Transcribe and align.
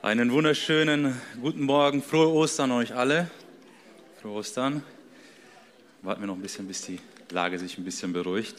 Einen 0.00 0.30
wunderschönen 0.30 1.20
guten 1.42 1.64
Morgen, 1.64 2.04
frohe 2.04 2.28
Ostern 2.28 2.70
euch 2.70 2.94
alle. 2.94 3.28
Frohe 4.22 4.34
Ostern. 4.34 4.84
Warten 6.02 6.22
wir 6.22 6.28
noch 6.28 6.36
ein 6.36 6.40
bisschen, 6.40 6.68
bis 6.68 6.82
die 6.82 7.00
Lage 7.30 7.58
sich 7.58 7.76
ein 7.78 7.84
bisschen 7.84 8.12
beruhigt. 8.12 8.54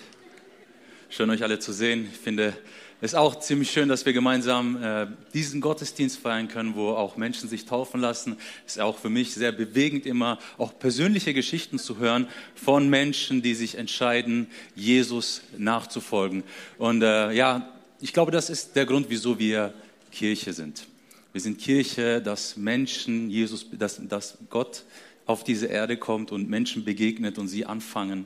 Schön 1.07 1.29
euch 1.29 1.41
alle 1.41 1.57
zu 1.57 1.71
sehen. 1.71 2.09
Ich 2.11 2.17
finde 2.17 2.57
es 2.99 3.15
auch 3.15 3.39
ziemlich 3.39 3.71
schön, 3.71 3.87
dass 3.87 4.05
wir 4.05 4.11
gemeinsam 4.11 4.83
äh, 4.83 5.07
diesen 5.33 5.61
Gottesdienst 5.61 6.19
feiern 6.19 6.49
können, 6.49 6.75
wo 6.75 6.89
auch 6.89 7.15
Menschen 7.15 7.47
sich 7.47 7.65
taufen 7.65 8.01
lassen. 8.01 8.35
Ist 8.67 8.81
auch 8.81 8.97
für 8.97 9.09
mich 9.09 9.33
sehr 9.33 9.53
bewegend, 9.53 10.05
immer 10.05 10.39
auch 10.57 10.77
persönliche 10.77 11.33
Geschichten 11.33 11.79
zu 11.79 11.99
hören 11.99 12.27
von 12.53 12.89
Menschen, 12.89 13.41
die 13.41 13.55
sich 13.55 13.75
entscheiden, 13.75 14.47
Jesus 14.75 15.41
nachzufolgen. 15.57 16.43
Und 16.77 17.01
äh, 17.01 17.31
ja, 17.31 17.71
ich 18.01 18.11
glaube, 18.11 18.33
das 18.33 18.49
ist 18.49 18.75
der 18.75 18.85
Grund, 18.85 19.05
wieso 19.07 19.39
wir 19.39 19.73
Kirche 20.11 20.51
sind. 20.51 20.88
Wir 21.31 21.41
sind 21.41 21.59
Kirche, 21.59 22.21
dass 22.21 22.57
Menschen, 22.57 23.29
Jesus, 23.29 23.67
dass, 23.71 23.99
dass 24.07 24.39
Gott 24.49 24.83
auf 25.27 25.43
diese 25.43 25.67
Erde 25.67 25.95
kommt 25.95 26.31
und 26.31 26.49
Menschen 26.49 26.83
begegnet 26.83 27.37
und 27.37 27.47
sie 27.47 27.67
anfangen, 27.67 28.25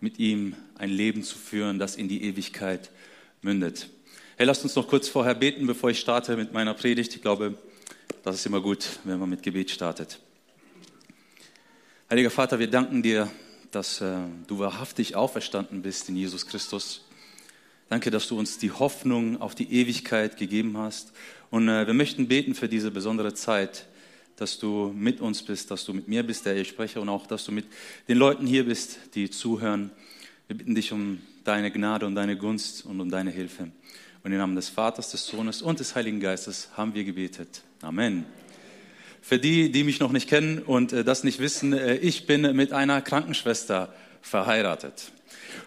mit 0.00 0.20
ihm 0.20 0.54
ein 0.78 0.90
Leben 0.90 1.24
zu 1.24 1.36
führen, 1.36 1.80
das 1.80 1.96
in 1.96 2.06
die 2.06 2.22
Ewigkeit 2.22 2.90
mündet. 3.42 3.88
Hey, 4.36 4.46
lasst 4.46 4.62
uns 4.62 4.76
noch 4.76 4.86
kurz 4.86 5.08
vorher 5.08 5.34
beten, 5.34 5.66
bevor 5.66 5.90
ich 5.90 5.98
starte 5.98 6.36
mit 6.36 6.52
meiner 6.52 6.74
Predigt. 6.74 7.16
Ich 7.16 7.22
glaube, 7.22 7.58
das 8.22 8.36
ist 8.36 8.46
immer 8.46 8.60
gut, 8.60 8.86
wenn 9.02 9.18
man 9.18 9.30
mit 9.30 9.42
Gebet 9.42 9.72
startet. 9.72 10.20
Heiliger 12.08 12.30
Vater, 12.30 12.60
wir 12.60 12.68
danken 12.68 13.02
dir, 13.02 13.28
dass 13.72 14.00
äh, 14.00 14.18
du 14.46 14.60
wahrhaftig 14.60 15.16
auferstanden 15.16 15.82
bist 15.82 16.08
in 16.08 16.16
Jesus 16.16 16.46
Christus. 16.46 17.04
Danke, 17.88 18.10
dass 18.10 18.28
du 18.28 18.38
uns 18.38 18.58
die 18.58 18.70
Hoffnung 18.70 19.40
auf 19.40 19.54
die 19.54 19.70
Ewigkeit 19.72 20.36
gegeben 20.36 20.78
hast. 20.78 21.12
Und 21.50 21.68
äh, 21.68 21.86
wir 21.86 21.94
möchten 21.94 22.28
beten 22.28 22.54
für 22.54 22.68
diese 22.68 22.90
besondere 22.90 23.34
Zeit, 23.34 23.86
dass 24.36 24.58
du 24.58 24.92
mit 24.96 25.20
uns 25.20 25.42
bist, 25.42 25.70
dass 25.70 25.84
du 25.84 25.92
mit 25.92 26.08
mir 26.08 26.22
bist, 26.22 26.46
der 26.46 26.56
ich 26.56 26.68
spreche, 26.68 27.00
und 27.00 27.08
auch, 27.08 27.26
dass 27.26 27.44
du 27.44 27.52
mit 27.52 27.66
den 28.08 28.18
Leuten 28.18 28.46
hier 28.46 28.64
bist, 28.64 28.98
die 29.14 29.30
zuhören. 29.30 29.90
Wir 30.48 30.56
bitten 30.56 30.74
dich 30.74 30.92
um 30.92 31.20
deine 31.44 31.70
Gnade 31.70 32.06
und 32.06 32.14
deine 32.14 32.36
Gunst 32.36 32.84
und 32.86 33.00
um 33.00 33.10
deine 33.10 33.30
Hilfe. 33.30 33.70
Und 34.24 34.32
im 34.32 34.38
Namen 34.38 34.56
des 34.56 34.70
Vaters, 34.70 35.10
des 35.10 35.26
Sohnes 35.26 35.62
und 35.62 35.80
des 35.80 35.94
Heiligen 35.94 36.18
Geistes 36.18 36.70
haben 36.76 36.94
wir 36.94 37.04
gebetet. 37.04 37.62
Amen. 37.82 38.24
Für 39.20 39.38
die, 39.38 39.70
die 39.70 39.84
mich 39.84 40.00
noch 40.00 40.12
nicht 40.12 40.28
kennen 40.28 40.58
und 40.58 40.92
äh, 40.92 41.04
das 41.04 41.24
nicht 41.24 41.38
wissen, 41.38 41.72
äh, 41.72 41.96
ich 41.96 42.26
bin 42.26 42.56
mit 42.56 42.72
einer 42.72 43.00
Krankenschwester 43.02 43.94
verheiratet. 44.20 45.12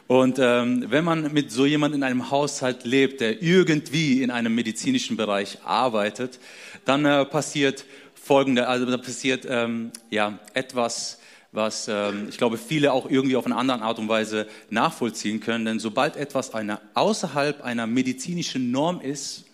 Und 0.07 0.39
ähm, 0.39 0.85
wenn 0.87 1.03
man 1.03 1.33
mit 1.33 1.51
so 1.51 1.65
jemand 1.65 1.93
in 1.93 2.01
einem 2.01 2.31
Haushalt 2.31 2.85
lebt, 2.85 3.19
der 3.19 3.41
irgendwie 3.41 4.23
in 4.23 4.31
einem 4.31 4.55
medizinischen 4.55 5.17
Bereich 5.17 5.59
arbeitet, 5.65 6.39
dann 6.85 7.03
äh, 7.05 7.25
passiert 7.25 7.83
folgende, 8.15 8.67
also 8.67 8.85
da 8.85 8.97
passiert 8.97 9.45
ähm, 9.49 9.91
ja 10.09 10.39
etwas, 10.53 11.19
was 11.51 11.89
ähm, 11.89 12.27
ich 12.29 12.37
glaube 12.37 12.57
viele 12.57 12.93
auch 12.93 13.09
irgendwie 13.09 13.35
auf 13.35 13.45
eine 13.45 13.57
andere 13.57 13.81
Art 13.81 13.99
und 13.99 14.07
Weise 14.07 14.47
nachvollziehen 14.69 15.41
können. 15.41 15.65
Denn 15.65 15.79
sobald 15.79 16.15
etwas 16.15 16.53
eine, 16.53 16.79
außerhalb 16.93 17.61
einer 17.61 17.85
medizinischen 17.85 18.71
Norm 18.71 19.01
ist, 19.01 19.45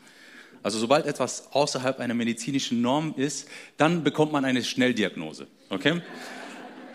also 0.61 0.77
sobald 0.77 1.07
etwas 1.07 1.51
außerhalb 1.51 1.99
einer 1.99 2.13
medizinischen 2.13 2.81
Norm 2.81 3.15
ist, 3.17 3.47
dann 3.77 4.03
bekommt 4.03 4.31
man 4.31 4.45
eine 4.45 4.63
Schnelldiagnose. 4.63 5.47
Okay? 5.69 6.01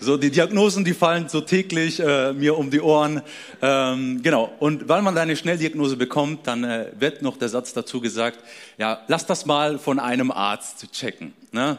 So, 0.01 0.17
die 0.17 0.31
Diagnosen, 0.31 0.85
die 0.85 0.95
fallen 0.95 1.29
so 1.29 1.41
täglich 1.41 1.99
äh, 1.99 2.33
mir 2.33 2.57
um 2.57 2.71
die 2.71 2.81
Ohren. 2.81 3.21
Ähm, 3.61 4.23
genau. 4.23 4.53
Und 4.61 4.89
weil 4.89 5.03
man 5.03 5.17
da 5.17 5.23
eine 5.23 5.35
Schnelldiagnose 5.35 5.97
bekommt, 5.97 6.47
dann 6.47 6.63
äh, 6.63 6.93
wird 6.99 7.23
noch 7.23 7.37
der 7.37 7.49
Satz 7.49 7.73
dazu 7.73 8.01
gesagt, 8.01 8.39
ja, 8.77 9.03
lass 9.09 9.27
das 9.27 9.45
mal 9.45 9.79
von 9.79 9.99
einem 9.99 10.31
Arzt 10.31 10.93
checken. 10.93 11.33
Ne? 11.51 11.79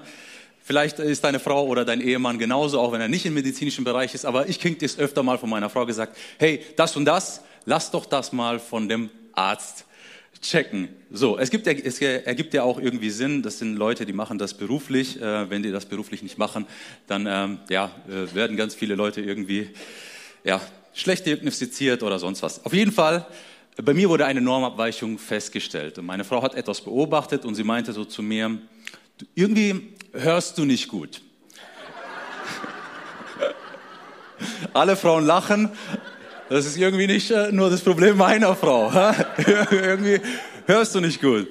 Vielleicht 0.62 1.00
ist 1.00 1.24
deine 1.24 1.40
Frau 1.40 1.66
oder 1.66 1.86
dein 1.86 2.02
Ehemann 2.02 2.38
genauso, 2.40 2.82
auch 2.82 2.92
wenn 2.92 3.00
er 3.00 3.08
nicht 3.08 3.26
im 3.26 3.34
medizinischen 3.34 3.86
Bereich 3.86 4.14
ist, 4.14 4.26
aber 4.26 4.50
ich 4.50 4.60
kriege 4.60 4.76
das 4.76 5.00
öfter 5.00 5.24
mal 5.24 5.38
von 5.38 5.50
meiner 5.50 5.70
Frau 5.70 5.86
gesagt, 5.86 6.18
hey, 6.38 6.62
das 6.76 6.98
und 6.98 7.06
das, 7.06 7.42
lass 7.66 7.90
doch 7.90 8.06
das 8.06 8.34
mal 8.34 8.60
von 8.60 8.90
dem 8.90 9.10
Arzt 9.34 9.86
checken. 10.42 10.90
So, 11.12 11.38
es, 11.38 11.50
gibt, 11.50 11.68
es 11.68 12.02
ergibt 12.02 12.54
ja 12.54 12.64
auch 12.64 12.80
irgendwie 12.80 13.10
Sinn, 13.10 13.42
das 13.42 13.60
sind 13.60 13.76
Leute, 13.76 14.06
die 14.06 14.14
machen 14.14 14.38
das 14.38 14.54
beruflich. 14.54 15.22
Äh, 15.22 15.50
wenn 15.50 15.64
die 15.64 15.72
das 15.72 15.86
beruflich 15.86 16.24
nicht 16.24 16.38
machen, 16.38 16.66
dann 17.08 17.28
ähm, 17.28 17.60
ja, 17.70 17.92
äh, 18.08 18.34
werden 18.36 18.56
ganz 18.58 18.76
viele 18.76 18.96
Leute 18.96 19.22
irgendwie 19.22 19.70
ja, 20.44 20.62
schlecht 20.94 21.26
diagnostiziert 21.26 22.04
oder 22.04 22.20
sonst 22.20 22.44
was. 22.44 22.66
Auf 22.66 22.74
jeden 22.74 22.92
Fall, 22.92 23.26
bei 23.78 23.94
mir 23.94 24.10
wurde 24.10 24.26
eine 24.26 24.42
Normabweichung 24.42 25.18
festgestellt. 25.18 25.98
Und 25.98 26.06
meine 26.06 26.24
Frau 26.24 26.42
hat 26.42 26.56
etwas 26.56 26.82
beobachtet 26.82 27.46
und 27.46 27.56
sie 27.56 27.64
meinte 27.64 27.94
so 27.94 28.06
zu 28.06 28.22
mir, 28.22 28.58
irgendwie 29.36 29.94
hörst 30.14 30.58
du 30.58 30.66
nicht 30.66 30.88
gut. 30.88 31.22
Alle 34.74 34.96
Frauen 34.96 35.26
lachen, 35.26 35.70
das 36.50 36.66
ist 36.66 36.78
irgendwie 36.78 37.08
nicht 37.08 37.30
äh, 37.32 37.52
nur 37.52 37.70
das 37.70 37.82
Problem 37.82 38.18
meiner 38.18 38.56
Frau. 38.56 38.92
irgendwie 39.72 40.20
hörst 40.66 40.96
du 40.96 41.00
nicht 41.00 41.22
gut. 41.22 41.48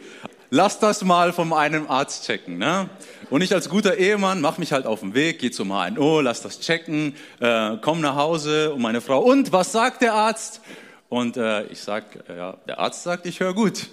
Lass 0.50 0.80
das 0.80 1.04
mal 1.04 1.32
von 1.32 1.52
einem 1.52 1.88
Arzt 1.88 2.26
checken. 2.26 2.58
Ne? 2.58 2.88
Und 3.30 3.42
ich 3.42 3.54
als 3.54 3.68
guter 3.68 3.96
Ehemann 3.96 4.40
mache 4.40 4.58
mich 4.60 4.72
halt 4.72 4.86
auf 4.86 5.00
den 5.00 5.14
Weg, 5.14 5.38
gehe 5.38 5.50
zum 5.50 5.68
HNO, 5.68 6.20
lass 6.20 6.42
das 6.42 6.60
checken, 6.60 7.14
äh, 7.40 7.76
komm 7.80 8.00
nach 8.00 8.16
Hause 8.16 8.72
und 8.72 8.80
meine 8.80 9.00
Frau, 9.00 9.20
und 9.20 9.52
was 9.52 9.72
sagt 9.72 10.02
der 10.02 10.14
Arzt? 10.14 10.62
Und 11.08 11.36
äh, 11.36 11.64
ich 11.64 11.80
sag, 11.80 12.04
ja, 12.28 12.56
der 12.66 12.78
Arzt 12.80 13.02
sagt, 13.02 13.26
ich 13.26 13.40
höre 13.40 13.54
gut. 13.54 13.86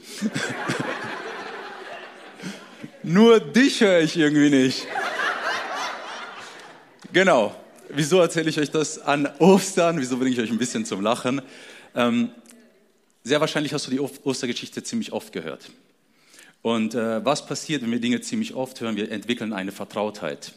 Nur 3.03 3.39
dich 3.39 3.81
höre 3.81 3.99
ich 3.99 4.17
irgendwie 4.17 4.49
nicht. 4.49 4.87
Genau. 7.13 7.55
Wieso 7.97 8.19
erzähle 8.19 8.49
ich 8.49 8.59
euch 8.59 8.71
das 8.71 8.99
an 8.99 9.25
Ostern? 9.39 10.01
Wieso 10.01 10.17
bringe 10.17 10.31
ich 10.31 10.39
euch 10.41 10.51
ein 10.51 10.57
bisschen 10.57 10.83
zum 10.83 10.99
Lachen? 10.99 11.41
Ähm, 11.95 12.29
sehr 13.23 13.39
wahrscheinlich 13.39 13.73
hast 13.73 13.87
du 13.87 13.91
die 13.91 14.01
Ostergeschichte 14.01 14.83
ziemlich 14.83 15.13
oft 15.13 15.31
gehört. 15.31 15.69
Und 16.61 16.93
äh, 16.93 17.23
was 17.23 17.45
passiert, 17.45 17.83
wenn 17.83 17.91
wir 17.91 18.01
Dinge 18.01 18.19
ziemlich 18.19 18.53
oft 18.53 18.81
hören? 18.81 18.97
Wir 18.97 19.09
entwickeln 19.09 19.53
eine 19.53 19.71
Vertrautheit. 19.71 20.51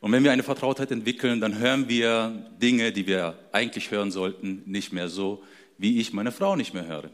Und 0.00 0.12
wenn 0.12 0.24
wir 0.24 0.32
eine 0.32 0.42
Vertrautheit 0.42 0.90
entwickeln, 0.90 1.40
dann 1.40 1.58
hören 1.58 1.88
wir 1.88 2.50
Dinge, 2.60 2.92
die 2.92 3.06
wir 3.06 3.38
eigentlich 3.52 3.90
hören 3.90 4.10
sollten, 4.10 4.62
nicht 4.66 4.92
mehr 4.92 5.08
so, 5.08 5.42
wie 5.78 6.00
ich 6.00 6.12
meine 6.12 6.32
Frau 6.32 6.54
nicht 6.54 6.74
mehr 6.74 6.86
höre. 6.86 7.08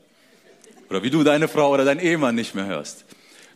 Oder 0.89 1.05
wie 1.05 1.11
du 1.11 1.23
deine 1.23 1.47
Frau 1.47 1.73
oder 1.73 1.85
dein 1.85 2.01
Ehemann 2.01 2.35
nicht 2.35 2.57
mehr 2.57 2.67
hörst. 2.67 3.05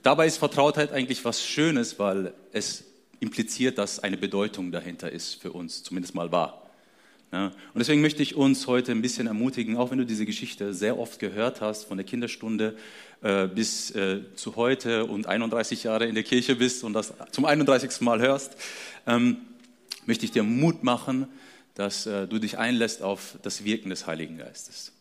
Dabei 0.05 0.29
ist 0.29 0.37
Vertrautheit 0.37 0.93
eigentlich 0.93 1.25
was 1.25 1.45
Schönes, 1.45 1.99
weil 1.99 2.35
es 2.53 2.85
impliziert, 3.21 3.79
dass 3.79 3.99
eine 4.01 4.17
Bedeutung 4.17 4.73
dahinter 4.73 5.11
ist 5.11 5.41
für 5.41 5.53
uns, 5.53 5.83
zumindest 5.83 6.15
mal 6.15 6.33
war. 6.33 6.65
Ja, 7.35 7.47
und 7.47 7.79
deswegen 7.79 8.01
möchte 8.01 8.23
ich 8.23 8.37
uns 8.37 8.69
heute 8.69 8.93
ein 8.93 9.03
bisschen 9.03 9.27
ermutigen, 9.27 9.77
auch 9.77 9.91
wenn 9.91 9.99
du 9.99 10.07
diese 10.07 10.25
Geschichte 10.25 10.73
sehr 10.73 10.99
oft 10.99 11.19
gehört 11.19 11.61
hast, 11.61 11.85
von 11.85 11.97
der 11.97 12.07
Kinderstunde 12.07 12.77
äh, 13.23 13.49
bis 13.49 13.91
äh, 13.91 14.21
zu 14.37 14.55
heute 14.55 15.07
und 15.07 15.27
31 15.27 15.83
Jahre 15.83 16.07
in 16.07 16.15
der 16.15 16.23
Kirche 16.23 16.55
bist 16.55 16.85
und 16.85 16.93
das 16.93 17.13
zum 17.33 17.45
31. 17.45 18.01
Mal 18.03 18.21
hörst, 18.21 18.57
ähm, 19.09 19.39
möchte 20.07 20.25
ich 20.25 20.31
dir 20.31 20.45
Mut 20.45 20.85
machen, 20.85 21.27
dass 21.75 22.07
äh, 22.07 22.29
du 22.29 22.39
dich 22.39 22.59
einlässt 22.59 23.03
auf 23.03 23.37
das 23.43 23.65
Wirken 23.65 23.91
des 23.91 24.07
Heiligen 24.07 24.39
Geistes. 24.39 24.94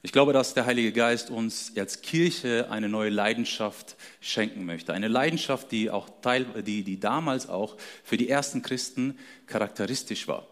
Ich 0.00 0.12
glaube, 0.12 0.32
dass 0.32 0.54
der 0.54 0.64
Heilige 0.64 0.92
Geist 0.92 1.28
uns 1.28 1.72
als 1.76 2.02
Kirche 2.02 2.70
eine 2.70 2.88
neue 2.88 3.10
Leidenschaft 3.10 3.96
schenken 4.20 4.64
möchte. 4.64 4.94
Eine 4.94 5.08
Leidenschaft, 5.08 5.72
die, 5.72 5.90
auch 5.90 6.08
Teil, 6.22 6.46
die, 6.62 6.84
die 6.84 7.00
damals 7.00 7.48
auch 7.48 7.76
für 8.04 8.16
die 8.16 8.28
ersten 8.28 8.62
Christen 8.62 9.18
charakteristisch 9.48 10.28
war. 10.28 10.46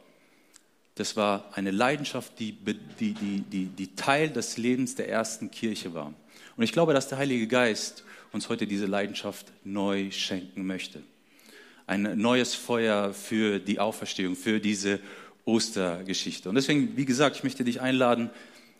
Das 0.96 1.14
war 1.14 1.50
eine 1.54 1.70
Leidenschaft, 1.70 2.40
die, 2.40 2.52
die, 2.52 3.12
die, 3.12 3.40
die, 3.42 3.66
die 3.66 3.94
Teil 3.94 4.30
des 4.30 4.56
Lebens 4.56 4.96
der 4.96 5.08
ersten 5.08 5.50
Kirche 5.52 5.94
war. 5.94 6.12
Und 6.56 6.64
ich 6.64 6.72
glaube, 6.72 6.92
dass 6.92 7.08
der 7.08 7.18
Heilige 7.18 7.46
Geist 7.46 8.02
uns 8.32 8.48
heute 8.48 8.66
diese 8.66 8.86
Leidenschaft 8.86 9.52
neu 9.62 10.10
schenken 10.10 10.66
möchte. 10.66 11.02
Ein 11.86 12.18
neues 12.18 12.54
Feuer 12.54 13.14
für 13.14 13.60
die 13.60 13.78
Auferstehung, 13.78 14.34
für 14.34 14.58
diese 14.58 14.98
Ostergeschichte. 15.44 16.48
Und 16.48 16.56
deswegen, 16.56 16.96
wie 16.96 17.04
gesagt, 17.04 17.36
ich 17.36 17.44
möchte 17.44 17.62
dich 17.62 17.80
einladen, 17.80 18.30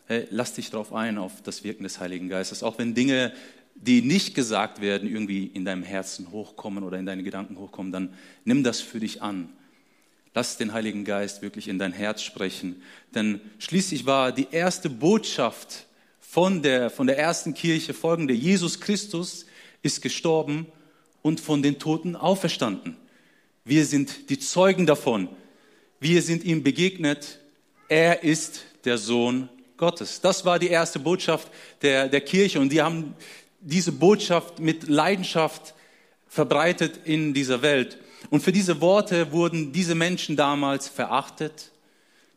hey, 0.07 0.27
lass 0.29 0.53
dich 0.53 0.69
darauf 0.69 0.93
ein, 0.93 1.17
auf 1.17 1.41
das 1.43 1.63
Wirken 1.63 1.83
des 1.83 1.99
Heiligen 1.99 2.29
Geistes. 2.29 2.63
Auch 2.63 2.77
wenn 2.77 2.95
Dinge, 2.95 3.33
die 3.75 4.01
nicht 4.01 4.33
gesagt 4.35 4.81
werden, 4.81 5.07
irgendwie 5.07 5.45
in 5.45 5.65
deinem 5.65 5.83
Herzen 5.83 6.31
hochkommen 6.31 6.83
oder 6.83 6.97
in 6.97 7.05
deine 7.05 7.23
Gedanken 7.23 7.57
hochkommen, 7.57 7.91
dann 7.91 8.13
nimm 8.45 8.63
das 8.63 8.79
für 8.81 8.99
dich 8.99 9.21
an. 9.21 9.49
Lass 10.33 10.57
den 10.57 10.73
Heiligen 10.73 11.03
Geist 11.03 11.41
wirklich 11.41 11.67
in 11.67 11.77
dein 11.77 11.93
Herz 11.93 12.21
sprechen. 12.21 12.81
Denn 13.13 13.41
schließlich 13.59 14.05
war 14.05 14.31
die 14.31 14.47
erste 14.51 14.89
Botschaft 14.89 15.87
von 16.19 16.61
der, 16.61 16.89
von 16.89 17.07
der 17.07 17.17
ersten 17.17 17.53
Kirche 17.53 17.93
folgende. 17.93 18.33
Jesus 18.33 18.79
Christus 18.79 19.45
ist 19.81 20.01
gestorben 20.01 20.67
und 21.21 21.39
von 21.39 21.61
den 21.61 21.79
Toten 21.79 22.15
auferstanden. 22.15 22.97
Wir 23.65 23.85
sind 23.85 24.29
die 24.29 24.39
Zeugen 24.39 24.85
davon. 24.85 25.27
Wir 25.99 26.21
sind 26.21 26.43
ihm 26.43 26.63
begegnet. 26.63 27.39
Er 27.89 28.23
ist 28.23 28.61
der 28.85 28.97
Sohn 28.97 29.49
Gottes. 29.77 30.21
Das 30.21 30.45
war 30.45 30.59
die 30.59 30.69
erste 30.69 30.99
Botschaft 30.99 31.49
der, 31.81 32.07
der 32.07 32.21
Kirche 32.21 32.59
und 32.59 32.69
die 32.69 32.81
haben 32.81 33.15
diese 33.61 33.91
Botschaft 33.91 34.59
mit 34.59 34.87
Leidenschaft 34.87 35.73
verbreitet 36.27 37.01
in 37.05 37.33
dieser 37.33 37.61
Welt. 37.61 37.97
Und 38.29 38.41
für 38.41 38.51
diese 38.51 38.81
Worte 38.81 39.31
wurden 39.31 39.71
diese 39.71 39.95
Menschen 39.95 40.35
damals 40.35 40.87
verachtet. 40.87 41.71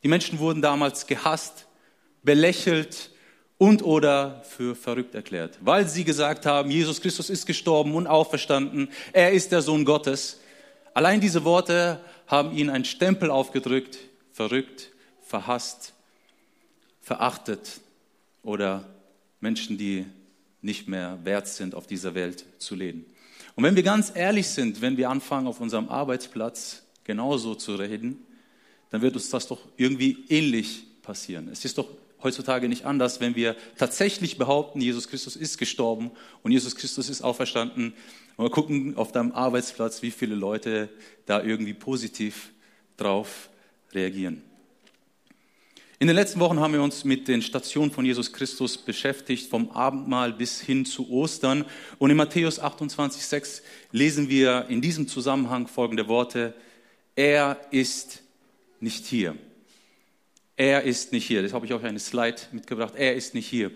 Die 0.02 0.08
Menschen 0.08 0.38
wurden 0.38 0.62
damals 0.62 1.06
gehasst, 1.06 1.66
belächelt 2.22 3.10
und 3.58 3.82
oder 3.82 4.42
für 4.48 4.74
verrückt 4.74 5.14
erklärt, 5.14 5.58
weil 5.60 5.86
sie 5.86 6.04
gesagt 6.04 6.46
haben, 6.46 6.70
Jesus 6.70 7.02
Christus 7.02 7.28
ist 7.28 7.46
gestorben 7.46 7.94
und 7.94 8.06
auferstanden, 8.06 8.88
er 9.12 9.32
ist 9.32 9.52
der 9.52 9.60
Sohn 9.60 9.84
Gottes. 9.84 10.40
Allein 10.94 11.20
diese 11.20 11.44
Worte 11.44 12.00
haben 12.26 12.56
ihnen 12.56 12.70
einen 12.70 12.86
Stempel 12.86 13.30
aufgedrückt, 13.30 13.98
verrückt, 14.32 14.90
verhasst, 15.20 15.92
verachtet 17.10 17.80
oder 18.44 18.84
Menschen, 19.40 19.76
die 19.76 20.06
nicht 20.62 20.86
mehr 20.86 21.18
wert 21.24 21.48
sind, 21.48 21.74
auf 21.74 21.88
dieser 21.88 22.14
Welt 22.14 22.44
zu 22.58 22.76
leben. 22.76 23.04
Und 23.56 23.64
wenn 23.64 23.74
wir 23.74 23.82
ganz 23.82 24.12
ehrlich 24.14 24.46
sind, 24.46 24.80
wenn 24.80 24.96
wir 24.96 25.10
anfangen, 25.10 25.48
auf 25.48 25.60
unserem 25.60 25.88
Arbeitsplatz 25.88 26.84
genauso 27.02 27.56
zu 27.56 27.74
reden, 27.74 28.24
dann 28.90 29.02
wird 29.02 29.16
uns 29.16 29.28
das 29.28 29.48
doch 29.48 29.58
irgendwie 29.76 30.24
ähnlich 30.28 30.84
passieren. 31.02 31.48
Es 31.48 31.64
ist 31.64 31.78
doch 31.78 31.88
heutzutage 32.22 32.68
nicht 32.68 32.84
anders, 32.84 33.18
wenn 33.18 33.34
wir 33.34 33.56
tatsächlich 33.76 34.38
behaupten, 34.38 34.80
Jesus 34.80 35.08
Christus 35.08 35.34
ist 35.34 35.58
gestorben 35.58 36.12
und 36.44 36.52
Jesus 36.52 36.76
Christus 36.76 37.08
ist 37.08 37.22
auferstanden. 37.22 37.92
Und 38.36 38.44
wir 38.44 38.50
gucken 38.50 38.96
auf 38.96 39.10
deinem 39.10 39.32
Arbeitsplatz, 39.32 40.00
wie 40.02 40.12
viele 40.12 40.36
Leute 40.36 40.88
da 41.26 41.42
irgendwie 41.42 41.74
positiv 41.74 42.52
drauf 42.96 43.50
reagieren. 43.92 44.44
In 46.02 46.06
den 46.06 46.16
letzten 46.16 46.40
Wochen 46.40 46.58
haben 46.60 46.72
wir 46.72 46.82
uns 46.82 47.04
mit 47.04 47.28
den 47.28 47.42
Stationen 47.42 47.90
von 47.90 48.06
Jesus 48.06 48.32
Christus 48.32 48.78
beschäftigt, 48.78 49.50
vom 49.50 49.70
Abendmahl 49.72 50.32
bis 50.32 50.58
hin 50.58 50.86
zu 50.86 51.10
Ostern. 51.10 51.66
Und 51.98 52.08
in 52.08 52.16
Matthäus 52.16 52.58
28,6 52.58 53.60
lesen 53.92 54.30
wir 54.30 54.64
in 54.70 54.80
diesem 54.80 55.08
Zusammenhang 55.08 55.66
folgende 55.66 56.08
Worte. 56.08 56.54
Er 57.16 57.60
ist 57.70 58.22
nicht 58.80 59.04
hier. 59.04 59.36
Er 60.56 60.84
ist 60.84 61.12
nicht 61.12 61.26
hier. 61.26 61.42
Das 61.42 61.52
habe 61.52 61.66
ich 61.66 61.74
euch 61.74 61.84
eine 61.84 61.98
Slide 61.98 62.40
mitgebracht. 62.50 62.94
Er 62.96 63.14
ist 63.14 63.34
nicht 63.34 63.46
hier. 63.46 63.70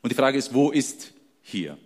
Und 0.00 0.12
die 0.12 0.16
Frage 0.16 0.38
ist, 0.38 0.54
wo 0.54 0.70
ist 0.70 1.12
hier? 1.42 1.76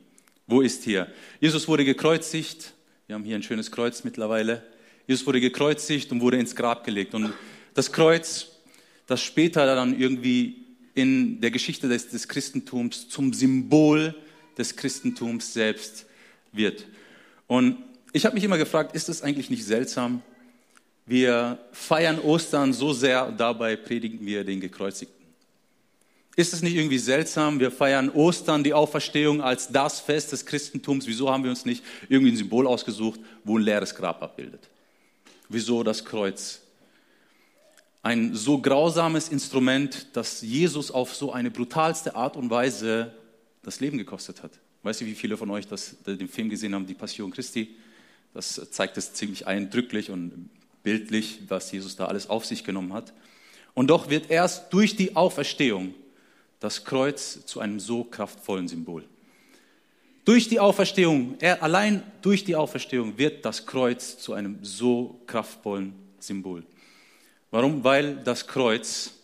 Wo 0.47 0.61
ist 0.61 0.85
hier? 0.85 1.13
Jesus 1.41 1.67
wurde 1.67 1.85
gekreuzigt. 1.85 2.73
Wir 3.09 3.17
haben 3.17 3.25
hier 3.25 3.35
ein 3.35 3.43
schönes 3.43 3.73
Kreuz 3.73 4.05
mittlerweile. 4.05 4.63
Jesus 5.09 5.27
wurde 5.27 5.41
gekreuzigt 5.41 6.13
und 6.13 6.21
wurde 6.21 6.37
ins 6.37 6.55
Grab 6.55 6.85
gelegt. 6.85 7.15
Und 7.15 7.33
das 7.75 7.91
Kreuz 7.91 8.60
das 9.11 9.23
später 9.23 9.67
dann 9.67 9.99
irgendwie 9.99 10.55
in 10.95 11.41
der 11.41 11.51
Geschichte 11.51 11.89
des, 11.89 12.11
des 12.11 12.29
Christentums 12.29 13.09
zum 13.09 13.33
Symbol 13.33 14.15
des 14.57 14.77
Christentums 14.77 15.53
selbst 15.53 16.07
wird. 16.53 16.87
Und 17.49 17.79
ich 18.13 18.25
habe 18.25 18.37
mich 18.37 18.45
immer 18.45 18.57
gefragt, 18.57 18.95
ist 18.95 19.09
es 19.09 19.23
eigentlich 19.23 19.51
nicht 19.51 19.65
seltsam? 19.65 20.23
Wir 21.07 21.59
feiern 21.73 22.21
Ostern 22.21 22.73
so 22.73 22.93
sehr, 22.93 23.33
dabei 23.33 23.75
predigen 23.75 24.25
wir 24.25 24.45
den 24.45 24.61
Gekreuzigten. 24.61 25.27
Ist 26.37 26.53
es 26.53 26.63
nicht 26.63 26.77
irgendwie 26.77 26.99
seltsam? 26.99 27.59
Wir 27.59 27.73
feiern 27.73 28.11
Ostern, 28.11 28.63
die 28.63 28.75
Auferstehung, 28.75 29.43
als 29.43 29.73
das 29.73 29.99
Fest 29.99 30.31
des 30.31 30.47
Christentums. 30.47 31.09
Wieso 31.09 31.29
haben 31.29 31.43
wir 31.43 31.51
uns 31.51 31.65
nicht 31.65 31.83
irgendwie 32.09 32.31
ein 32.31 32.37
Symbol 32.37 32.69
ausgesucht, 32.69 33.19
wo 33.43 33.59
ein 33.59 33.65
leeres 33.65 33.93
Grab 33.93 34.23
abbildet? 34.23 34.69
Wieso 35.49 35.83
das 35.83 36.05
Kreuz? 36.05 36.61
Ein 38.03 38.35
so 38.35 38.61
grausames 38.61 39.29
Instrument, 39.29 40.09
das 40.15 40.41
Jesus 40.41 40.91
auf 40.91 41.15
so 41.15 41.33
eine 41.33 41.51
brutalste 41.51 42.15
Art 42.15 42.37
und 42.37 42.51
Weise 42.51 43.15
das 43.63 43.81
Leben 43.81 43.99
gekostet 43.99 44.43
hat. 44.43 44.53
Weißt 44.83 45.03
du, 45.03 45.07
wie 45.07 45.15
viele 45.15 45.37
von 45.37 45.51
euch 45.51 45.67
das, 45.67 45.97
den 46.07 46.29
Film 46.29 46.49
gesehen 46.49 46.75
haben, 46.75 46.87
Die 46.87 46.95
Passion 46.95 47.31
Christi? 47.31 47.77
Das 48.33 48.61
zeigt 48.71 48.97
es 48.97 49.13
ziemlich 49.13 49.47
eindrücklich 49.47 50.11
und 50.11 50.49
bildlich, 50.83 51.41
was 51.49 51.71
Jesus 51.71 51.97
da 51.97 52.07
alles 52.07 52.31
auf 52.31 52.47
sich 52.47 52.65
genommen 52.65 52.93
hat. 52.95 53.13
Und 53.75 53.89
doch 53.89 54.09
wird 54.09 54.31
erst 54.31 54.73
durch 54.73 54.97
die 54.97 55.17
Auferstehung 55.17 55.95
das 56.59 56.85
Kreuz 56.85 57.45
zu 57.45 57.61
einem 57.61 57.81
so 57.81 58.05
kraftvollen 58.05 58.69
Symbol. 58.69 59.05
Durch 60.25 60.49
die 60.49 60.61
Auferstehung, 60.61 61.37
allein 61.61 62.03
durch 62.23 62.45
die 62.45 62.57
Auferstehung 62.57 63.19
wird 63.19 63.45
das 63.45 63.67
Kreuz 63.67 64.19
zu 64.19 64.33
einem 64.33 64.59
so 64.63 65.21
kraftvollen 65.27 65.95
Symbol. 66.19 66.65
Warum? 67.51 67.83
Weil 67.83 68.17
das 68.17 68.47
Kreuz, 68.47 69.15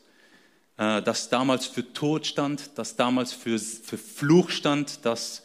äh, 0.78 1.00
das 1.02 1.28
damals 1.28 1.66
für 1.66 1.92
Tod 1.92 2.26
stand, 2.26 2.70
das 2.76 2.96
damals 2.96 3.32
für, 3.32 3.58
für 3.58 3.98
Fluch 3.98 4.50
stand, 4.50 5.04
das 5.04 5.44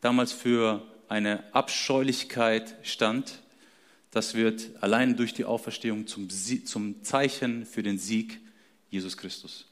damals 0.00 0.32
für 0.32 0.82
eine 1.08 1.44
Abscheulichkeit 1.54 2.74
stand, 2.82 3.40
das 4.10 4.34
wird 4.34 4.68
allein 4.80 5.16
durch 5.16 5.32
die 5.32 5.44
Auferstehung 5.44 6.06
zum, 6.06 6.28
zum 6.28 7.02
Zeichen 7.04 7.66
für 7.66 7.82
den 7.82 7.98
Sieg 7.98 8.40
Jesus 8.90 9.16
Christus. 9.16 9.66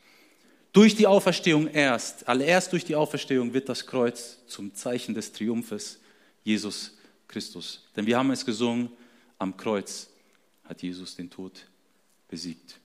Durch 0.72 0.94
die 0.94 1.06
Auferstehung 1.06 1.69
erst, 1.69 2.28
allererst 2.28 2.72
durch 2.72 2.84
die 2.84 2.94
Auferstehung 2.94 3.54
wird 3.54 3.69
das 3.69 3.87
Kreuz 3.87 4.38
zum 4.46 4.75
Zeichen 4.75 5.14
des 5.14 5.32
Triumphes 5.32 5.99
Jesus 6.44 6.92
Christus. 7.26 7.82
Denn 7.96 8.06
wir 8.06 8.19
haben 8.19 8.31
es 8.31 8.44
gesungen, 8.44 8.90
am 9.38 9.56
Kreuz 9.56 10.10
hat 10.64 10.82
Jesus 10.82 11.16
den 11.16 11.31
Tod 11.31 11.66
besiegt. 12.28 12.78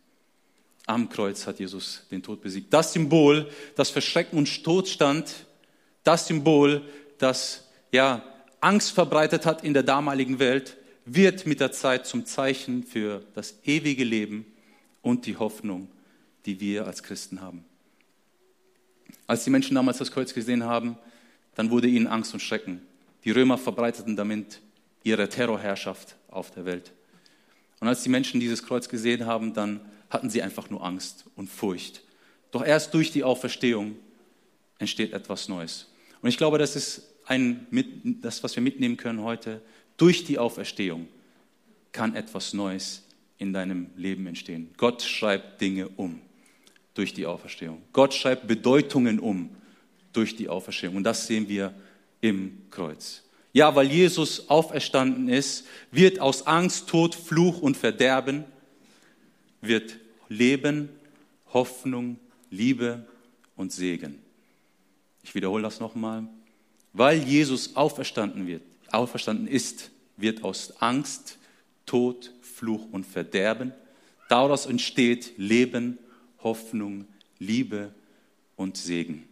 Am 0.86 1.10
Kreuz 1.10 1.48
hat 1.48 1.60
Jesus 1.60 2.04
den 2.12 2.24
Tod 2.24 2.42
besiegt. 2.42 2.74
Das 2.74 2.94
Symbol, 2.94 3.50
das 3.76 3.90
für 3.90 4.02
Schrecken 4.02 4.38
und 4.38 4.64
Tod 4.64 4.88
stand, 4.88 5.46
das 6.04 6.28
Symbol, 6.28 6.82
das 7.18 7.68
ja 7.92 8.24
Angst 8.60 8.92
verbreitet 8.92 9.46
hat 9.46 9.64
in 9.64 9.74
der 9.74 9.84
damaligen 9.84 10.40
Welt, 10.40 10.78
wird 11.06 11.46
mit 11.46 11.60
der 11.60 11.72
Zeit 11.72 12.06
zum 12.06 12.26
Zeichen 12.26 12.84
für 12.84 13.24
das 13.36 13.56
ewige 13.64 14.04
Leben 14.04 14.46
und 15.02 15.26
die 15.26 15.38
Hoffnung, 15.38 15.90
die 16.46 16.60
wir 16.60 16.86
als 16.86 17.04
Christen 17.04 17.42
haben. 17.42 17.66
Als 19.28 19.44
die 19.44 19.50
Menschen 19.50 19.76
damals 19.76 19.98
das 19.98 20.12
Kreuz 20.12 20.34
gesehen 20.34 20.64
haben, 20.64 20.98
dann 21.56 21.70
wurde 21.70 21.88
ihnen 21.88 22.08
Angst 22.08 22.34
und 22.34 22.40
Schrecken. 22.40 22.82
Die 23.24 23.32
Römer 23.32 23.58
verbreiteten 23.58 24.16
damit 24.16 24.62
ihre 25.04 25.30
Terrorherrschaft 25.30 26.16
auf 26.30 26.52
der 26.52 26.66
Welt. 26.66 26.92
Und 27.82 27.88
als 27.88 28.04
die 28.04 28.10
Menschen 28.10 28.40
dieses 28.40 28.64
Kreuz 28.64 28.88
gesehen 28.88 29.26
haben, 29.26 29.54
dann 29.54 29.82
hatten 30.10 30.30
sie 30.30 30.42
einfach 30.42 30.70
nur 30.70 30.86
Angst 30.86 31.26
und 31.36 31.50
Furcht. 31.50 32.04
Doch 32.52 32.64
erst 32.64 32.94
durch 32.94 33.12
die 33.12 33.24
Auferstehung 33.24 33.96
entsteht 34.78 35.14
etwas 35.14 35.50
Neues. 35.50 35.92
Und 36.22 36.30
ich 36.30 36.38
glaube, 36.38 36.58
das 36.58 36.76
ist 36.76 37.08
ein, 37.26 37.66
das, 38.22 38.44
was 38.44 38.56
wir 38.56 38.62
mitnehmen 38.62 38.98
können 38.98 39.22
heute. 39.22 39.62
Durch 39.98 40.24
die 40.24 40.38
Auferstehung 40.38 41.08
kann 41.92 42.16
etwas 42.16 42.54
Neues 42.54 43.04
in 43.38 43.52
deinem 43.52 43.90
Leben 43.96 44.28
entstehen. 44.28 44.70
Gott 44.78 45.02
schreibt 45.02 45.60
Dinge 45.60 45.90
um 45.90 46.22
durch 46.94 47.14
die 47.14 47.26
Auferstehung. 47.26 47.82
Gott 47.94 48.14
schreibt 48.14 48.48
Bedeutungen 48.48 49.20
um 49.20 49.50
durch 50.14 50.36
die 50.36 50.50
Auferstehung. 50.50 50.98
Und 50.98 51.04
das 51.04 51.26
sehen 51.26 51.50
wir 51.50 51.74
im 52.20 52.70
Kreuz. 52.70 53.24
Ja, 53.54 53.76
weil 53.76 53.92
Jesus 53.92 54.50
auferstanden 54.50 55.28
ist, 55.28 55.66
wird 55.92 56.20
aus 56.20 56.48
Angst, 56.48 56.88
Tod, 56.88 57.16
Fluch 57.16 57.62
und 57.62 57.76
Verderben, 57.76 58.46
wird 59.60 59.98
Leben, 60.30 60.90
Hoffnung, 61.54 62.18
Liebe 62.50 63.06
und 63.56 63.74
Segen. 63.74 64.20
Ich 65.24 65.36
wiederhole 65.36 65.64
das 65.64 65.80
nochmal. 65.80 66.28
Weil 66.94 67.24
Jesus 67.24 67.76
auferstanden 67.76 68.48
wird, 68.48 68.64
auferstanden 68.92 69.48
ist, 69.48 69.92
wird 70.18 70.44
aus 70.44 70.82
Angst, 70.82 71.38
Tod, 71.86 72.32
Fluch 72.42 72.88
und 72.92 73.06
Verderben, 73.06 73.74
daraus 74.30 74.66
entsteht 74.66 75.34
Leben, 75.38 75.98
Hoffnung, 76.44 77.06
Liebe 77.40 77.94
und 78.56 78.78
Segen. 78.78 79.28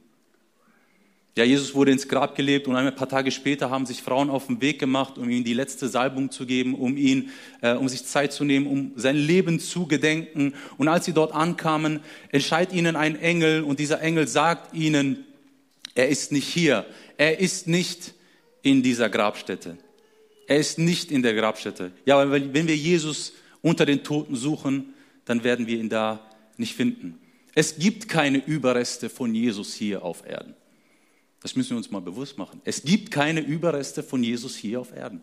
Ja, 1.35 1.43
Jesus 1.45 1.73
wurde 1.73 1.91
ins 1.91 2.07
Grab 2.07 2.35
gelebt 2.35 2.67
und 2.67 2.75
ein 2.75 2.93
paar 2.95 3.07
Tage 3.07 3.31
später 3.31 3.69
haben 3.69 3.85
sich 3.85 4.01
Frauen 4.01 4.29
auf 4.29 4.47
den 4.47 4.61
Weg 4.61 4.79
gemacht, 4.79 5.17
um 5.17 5.29
ihm 5.29 5.43
die 5.43 5.53
letzte 5.53 5.87
Salbung 5.87 6.31
zu 6.31 6.45
geben, 6.45 6.75
um 6.75 6.97
ihn, 6.97 7.29
äh, 7.61 7.73
um 7.73 7.87
sich 7.87 8.05
Zeit 8.05 8.33
zu 8.33 8.43
nehmen, 8.43 8.67
um 8.67 8.91
sein 8.95 9.15
Leben 9.15 9.59
zu 9.59 9.85
gedenken. 9.85 10.53
Und 10.77 10.87
als 10.87 11.05
sie 11.05 11.13
dort 11.13 11.33
ankamen, 11.33 12.01
entscheidet 12.31 12.73
ihnen 12.73 12.95
ein 12.95 13.15
Engel 13.15 13.63
und 13.63 13.79
dieser 13.79 14.01
Engel 14.01 14.27
sagt 14.27 14.73
ihnen, 14.73 15.25
er 15.95 16.09
ist 16.09 16.31
nicht 16.31 16.47
hier, 16.47 16.85
er 17.17 17.39
ist 17.39 17.67
nicht 17.67 18.13
in 18.61 18.83
dieser 18.83 19.09
Grabstätte. 19.09 19.77
Er 20.47 20.57
ist 20.57 20.79
nicht 20.79 21.11
in 21.11 21.21
der 21.21 21.35
Grabstätte. 21.35 21.91
Ja, 22.05 22.17
weil 22.17 22.53
wenn 22.53 22.67
wir 22.67 22.75
Jesus 22.75 23.33
unter 23.61 23.85
den 23.85 24.03
Toten 24.03 24.35
suchen, 24.35 24.93
dann 25.25 25.43
werden 25.43 25.67
wir 25.67 25.77
ihn 25.77 25.89
da 25.89 26.25
nicht 26.57 26.75
finden. 26.75 27.19
Es 27.53 27.77
gibt 27.77 28.09
keine 28.09 28.43
Überreste 28.45 29.09
von 29.09 29.35
Jesus 29.35 29.73
hier 29.73 30.03
auf 30.03 30.25
Erden. 30.25 30.55
Das 31.41 31.55
müssen 31.55 31.71
wir 31.71 31.77
uns 31.77 31.91
mal 31.91 32.01
bewusst 32.01 32.37
machen. 32.37 32.61
Es 32.65 32.83
gibt 32.83 33.11
keine 33.11 33.39
Überreste 33.39 34.03
von 34.03 34.23
Jesus 34.23 34.55
hier 34.55 34.81
auf 34.81 34.93
Erden. 34.95 35.21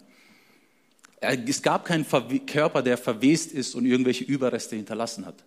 Es 1.20 1.62
gab 1.62 1.85
keinen 1.85 2.06
Körper, 2.46 2.82
der 2.82 2.99
verwest 2.99 3.52
ist 3.52 3.75
und 3.75 3.87
irgendwelche 3.87 4.25
Überreste 4.25 4.76
hinterlassen 4.76 5.26
hat. 5.26 5.44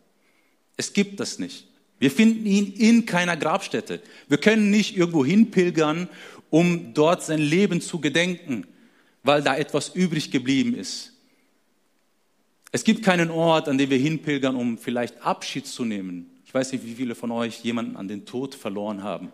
Es 0.78 0.94
gibt 0.94 1.20
das 1.20 1.40
nicht. 1.40 1.68
Wir 2.00 2.12
finden 2.12 2.46
ihn 2.46 2.74
in 2.74 3.06
keiner 3.06 3.36
Grabstätte. 3.36 4.02
Wir 4.28 4.38
können 4.38 4.70
nicht 4.70 4.96
irgendwo 4.96 5.26
hinpilgern, 5.26 6.08
um 6.50 6.94
dort 6.94 7.24
sein 7.24 7.40
Leben 7.40 7.82
zu 7.82 8.00
gedenken, 8.00 8.66
weil 9.24 9.44
da 9.44 9.56
etwas 9.56 9.90
übrig 9.90 10.32
geblieben 10.32 10.74
ist. 10.74 11.14
Es 12.72 12.84
gibt 12.84 13.04
keinen 13.04 13.32
Ort, 13.32 13.68
an 13.68 13.78
dem 13.78 13.90
wir 13.90 13.98
hinpilgern, 13.98 14.56
um 14.56 14.78
vielleicht 14.78 15.22
Abschied 15.24 15.68
zu 15.68 15.84
nehmen. 15.84 16.30
Ich 16.46 16.54
weiß 16.54 16.72
nicht, 16.72 16.86
wie 16.86 16.94
viele 16.94 17.16
von 17.16 17.32
euch 17.32 17.64
jemanden 17.64 17.96
an 17.96 18.08
den 18.08 18.26
Tod 18.26 18.56
verloren 18.56 19.04
haben. 19.04 19.34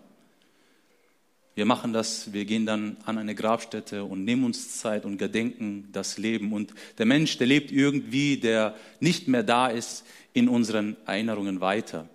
Wir 1.55 1.65
machen 1.65 1.93
das, 1.93 2.33
wir 2.33 2.43
gehen 2.43 2.65
dann 2.65 2.97
an 3.05 3.17
eine 3.17 3.33
Grabstätte 3.33 4.03
und 4.03 4.25
nehmen 4.25 4.43
uns 4.43 4.77
Zeit 4.77 5.05
und 5.05 5.17
gedenken 5.17 5.87
das 5.93 6.17
Leben. 6.17 6.51
Und 6.51 6.73
der 6.97 7.05
Mensch, 7.05 7.37
der 7.37 7.47
lebt 7.47 7.71
irgendwie, 7.71 8.37
der 8.37 8.75
nicht 8.99 9.29
mehr 9.29 9.43
da 9.43 9.67
ist, 9.67 10.05
in 10.33 10.49
unseren 10.49 10.97
Erinnerungen 11.05 11.61
weiter. 11.61 12.09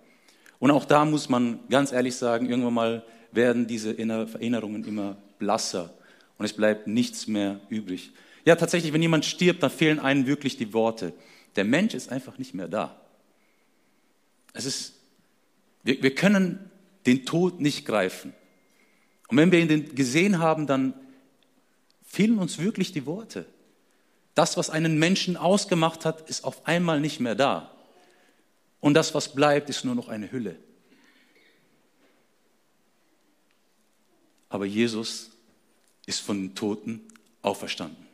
Und 0.59 0.69
auch 0.69 0.85
da 0.85 1.05
muss 1.05 1.27
man 1.27 1.59
ganz 1.71 1.91
ehrlich 1.91 2.15
sagen, 2.15 2.47
irgendwann 2.47 2.75
mal 2.75 3.05
werden 3.31 3.65
diese 3.65 3.97
Erinnerungen 3.97 4.83
immer 4.83 5.17
blasser 5.39 5.91
und 6.37 6.45
es 6.45 6.53
bleibt 6.53 6.85
nichts 6.85 7.25
mehr 7.25 7.59
übrig. 7.69 8.11
Ja, 8.45 8.55
tatsächlich, 8.55 8.93
wenn 8.93 9.01
jemand 9.01 9.25
stirbt, 9.25 9.63
dann 9.63 9.71
fehlen 9.71 9.99
einem 9.99 10.27
wirklich 10.27 10.57
die 10.57 10.71
Worte. 10.71 11.13
Der 11.55 11.63
Mensch 11.63 11.95
ist 11.95 12.11
einfach 12.11 12.37
nicht 12.37 12.53
mehr 12.53 12.67
da. 12.67 12.99
Es 14.53 14.65
ist, 14.65 14.93
wir, 15.83 16.01
wir 16.03 16.13
können 16.13 16.59
den 17.07 17.25
Tod 17.25 17.59
nicht 17.59 17.85
greifen. 17.85 18.33
Und 19.31 19.37
wenn 19.37 19.51
wir 19.51 19.59
ihn 19.59 19.95
gesehen 19.95 20.39
haben, 20.39 20.67
dann 20.67 20.93
fehlen 22.03 22.37
uns 22.37 22.59
wirklich 22.59 22.91
die 22.91 23.05
Worte. 23.05 23.45
Das, 24.35 24.57
was 24.57 24.69
einen 24.69 24.99
Menschen 24.99 25.37
ausgemacht 25.37 26.03
hat, 26.03 26.29
ist 26.29 26.43
auf 26.43 26.67
einmal 26.67 26.99
nicht 26.99 27.21
mehr 27.21 27.35
da. 27.35 27.71
Und 28.81 28.93
das, 28.93 29.13
was 29.15 29.33
bleibt, 29.33 29.69
ist 29.69 29.85
nur 29.85 29.95
noch 29.95 30.09
eine 30.09 30.31
Hülle. 30.31 30.57
Aber 34.49 34.65
Jesus 34.65 35.31
ist 36.05 36.19
von 36.19 36.41
den 36.41 36.55
Toten 36.55 37.01
auferstanden. 37.41 38.05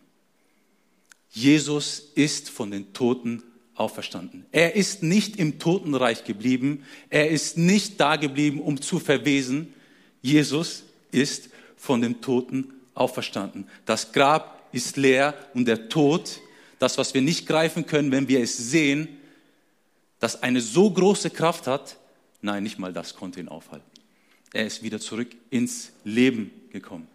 Jesus 1.31 2.11
ist 2.13 2.51
von 2.51 2.69
den 2.69 2.93
Toten 2.93 3.41
auferstanden. 3.73 4.45
Er 4.51 4.75
ist 4.75 5.01
nicht 5.01 5.37
im 5.37 5.57
Totenreich 5.57 6.25
geblieben. 6.25 6.83
Er 7.09 7.31
ist 7.31 7.57
nicht 7.57 7.99
da 7.99 8.17
geblieben, 8.17 8.61
um 8.61 8.81
zu 8.81 8.99
verwesen. 8.99 9.73
Jesus 10.21 10.83
ist 11.11 11.49
von 11.75 12.01
den 12.01 12.21
Toten 12.21 12.73
auferstanden. 12.93 13.67
Das 13.85 14.11
Grab 14.11 14.67
ist 14.71 14.97
leer 14.97 15.33
und 15.53 15.65
der 15.65 15.89
Tod, 15.89 16.39
das, 16.79 16.97
was 16.97 17.13
wir 17.13 17.21
nicht 17.21 17.47
greifen 17.47 17.85
können, 17.85 18.11
wenn 18.11 18.27
wir 18.27 18.41
es 18.41 18.57
sehen, 18.57 19.07
das 20.19 20.41
eine 20.41 20.61
so 20.61 20.89
große 20.89 21.29
Kraft 21.29 21.67
hat, 21.67 21.97
nein, 22.41 22.63
nicht 22.63 22.79
mal 22.79 22.93
das 22.93 23.15
konnte 23.15 23.39
ihn 23.39 23.47
aufhalten. 23.47 23.85
Er 24.53 24.65
ist 24.65 24.81
wieder 24.81 24.99
zurück 24.99 25.29
ins 25.49 25.91
Leben 26.03 26.51
gekommen. 26.71 27.07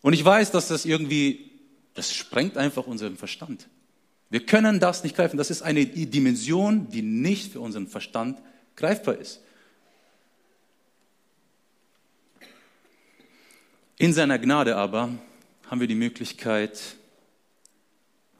Und 0.00 0.14
ich 0.14 0.24
weiß, 0.24 0.50
dass 0.50 0.68
das 0.68 0.84
irgendwie, 0.84 1.50
das 1.94 2.12
sprengt 2.12 2.56
einfach 2.56 2.86
unseren 2.86 3.16
Verstand. 3.16 3.68
Wir 4.30 4.44
können 4.44 4.80
das 4.80 5.04
nicht 5.04 5.14
greifen. 5.14 5.36
Das 5.36 5.50
ist 5.50 5.62
eine 5.62 5.84
Dimension, 5.86 6.88
die 6.88 7.02
nicht 7.02 7.52
für 7.52 7.60
unseren 7.60 7.86
Verstand 7.86 8.40
greifbar 8.76 9.16
ist. 9.16 9.40
In 14.02 14.12
seiner 14.12 14.40
Gnade 14.40 14.74
aber 14.74 15.10
haben 15.70 15.80
wir 15.80 15.86
die 15.86 15.94
Möglichkeit, 15.94 16.96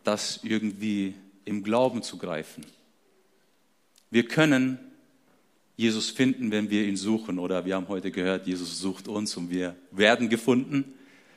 das 0.03 0.41
irgendwie 0.43 1.15
im 1.45 1.63
Glauben 1.63 2.03
zu 2.03 2.19
greifen. 2.19 2.67
Wir 4.11 4.27
können 4.27 4.81
Jesus 5.77 6.11
finden, 6.11 6.51
wenn 6.51 6.69
wir 6.69 6.85
ihn 6.85 6.97
suchen. 6.97 7.39
Oder 7.39 7.65
wir 7.65 7.77
haben 7.77 7.87
heute 7.87 8.11
gehört, 8.11 8.49
Jesus 8.49 8.81
sucht 8.81 9.07
uns 9.07 9.37
und 9.37 9.51
wir 9.51 9.77
werden 9.93 10.29
gefunden. 10.29 10.95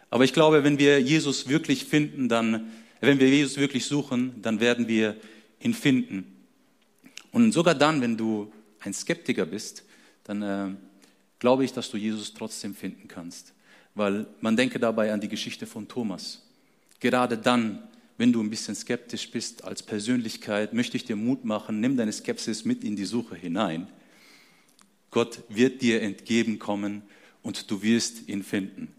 Aber 0.10 0.24
ich 0.24 0.34
glaube, 0.34 0.64
wenn 0.64 0.80
wir 0.80 1.00
Jesus 1.00 1.48
wirklich 1.48 1.86
finden, 1.86 2.28
dann, 2.28 2.72
wenn 3.02 3.20
wir 3.20 3.30
Jesus 3.30 3.58
wirklich 3.58 3.86
suchen, 3.86 4.42
dann 4.42 4.60
werden 4.60 4.88
wir 4.88 5.18
ihn 5.60 5.76
finden. 5.76 6.36
Und 7.32 7.52
sogar 7.52 7.76
dann, 7.76 8.02
wenn 8.02 8.18
du 8.18 8.52
ein 8.80 8.96
Skeptiker 8.96 9.46
bist, 9.46 9.84
dann 10.24 10.42
äh, 10.42 10.72
glaube 11.38 11.64
ich, 11.64 11.74
dass 11.74 11.92
du 11.92 11.98
Jesus 11.98 12.34
trotzdem 12.34 12.74
finden 12.74 13.08
kannst. 13.08 13.55
Weil 13.96 14.28
man 14.42 14.56
denke 14.56 14.80
dabei 14.80 15.12
an 15.12 15.22
die 15.22 15.30
Geschichte 15.30 15.66
von 15.66 15.88
Thomas. 15.88 16.42
Gerade 17.00 17.38
dann, 17.38 17.84
wenn 18.18 18.32
du 18.32 18.42
ein 18.42 18.50
bisschen 18.50 18.76
skeptisch 18.76 19.32
bist 19.32 19.64
als 19.64 19.84
Persönlichkeit, 19.84 20.74
möchte 20.74 20.98
ich 20.98 21.06
dir 21.06 21.16
Mut 21.16 21.46
machen, 21.46 21.80
nimm 21.80 21.98
deine 21.98 22.12
Skepsis 22.12 22.66
mit 22.66 22.84
in 22.84 22.96
die 22.96 23.06
Suche 23.06 23.36
hinein. 23.36 23.88
Gott 25.12 25.44
wird 25.50 25.82
dir 25.82 26.02
entgegenkommen 26.02 27.04
und 27.42 27.72
du 27.72 27.82
wirst 27.82 28.28
ihn 28.28 28.44
finden. 28.44 28.94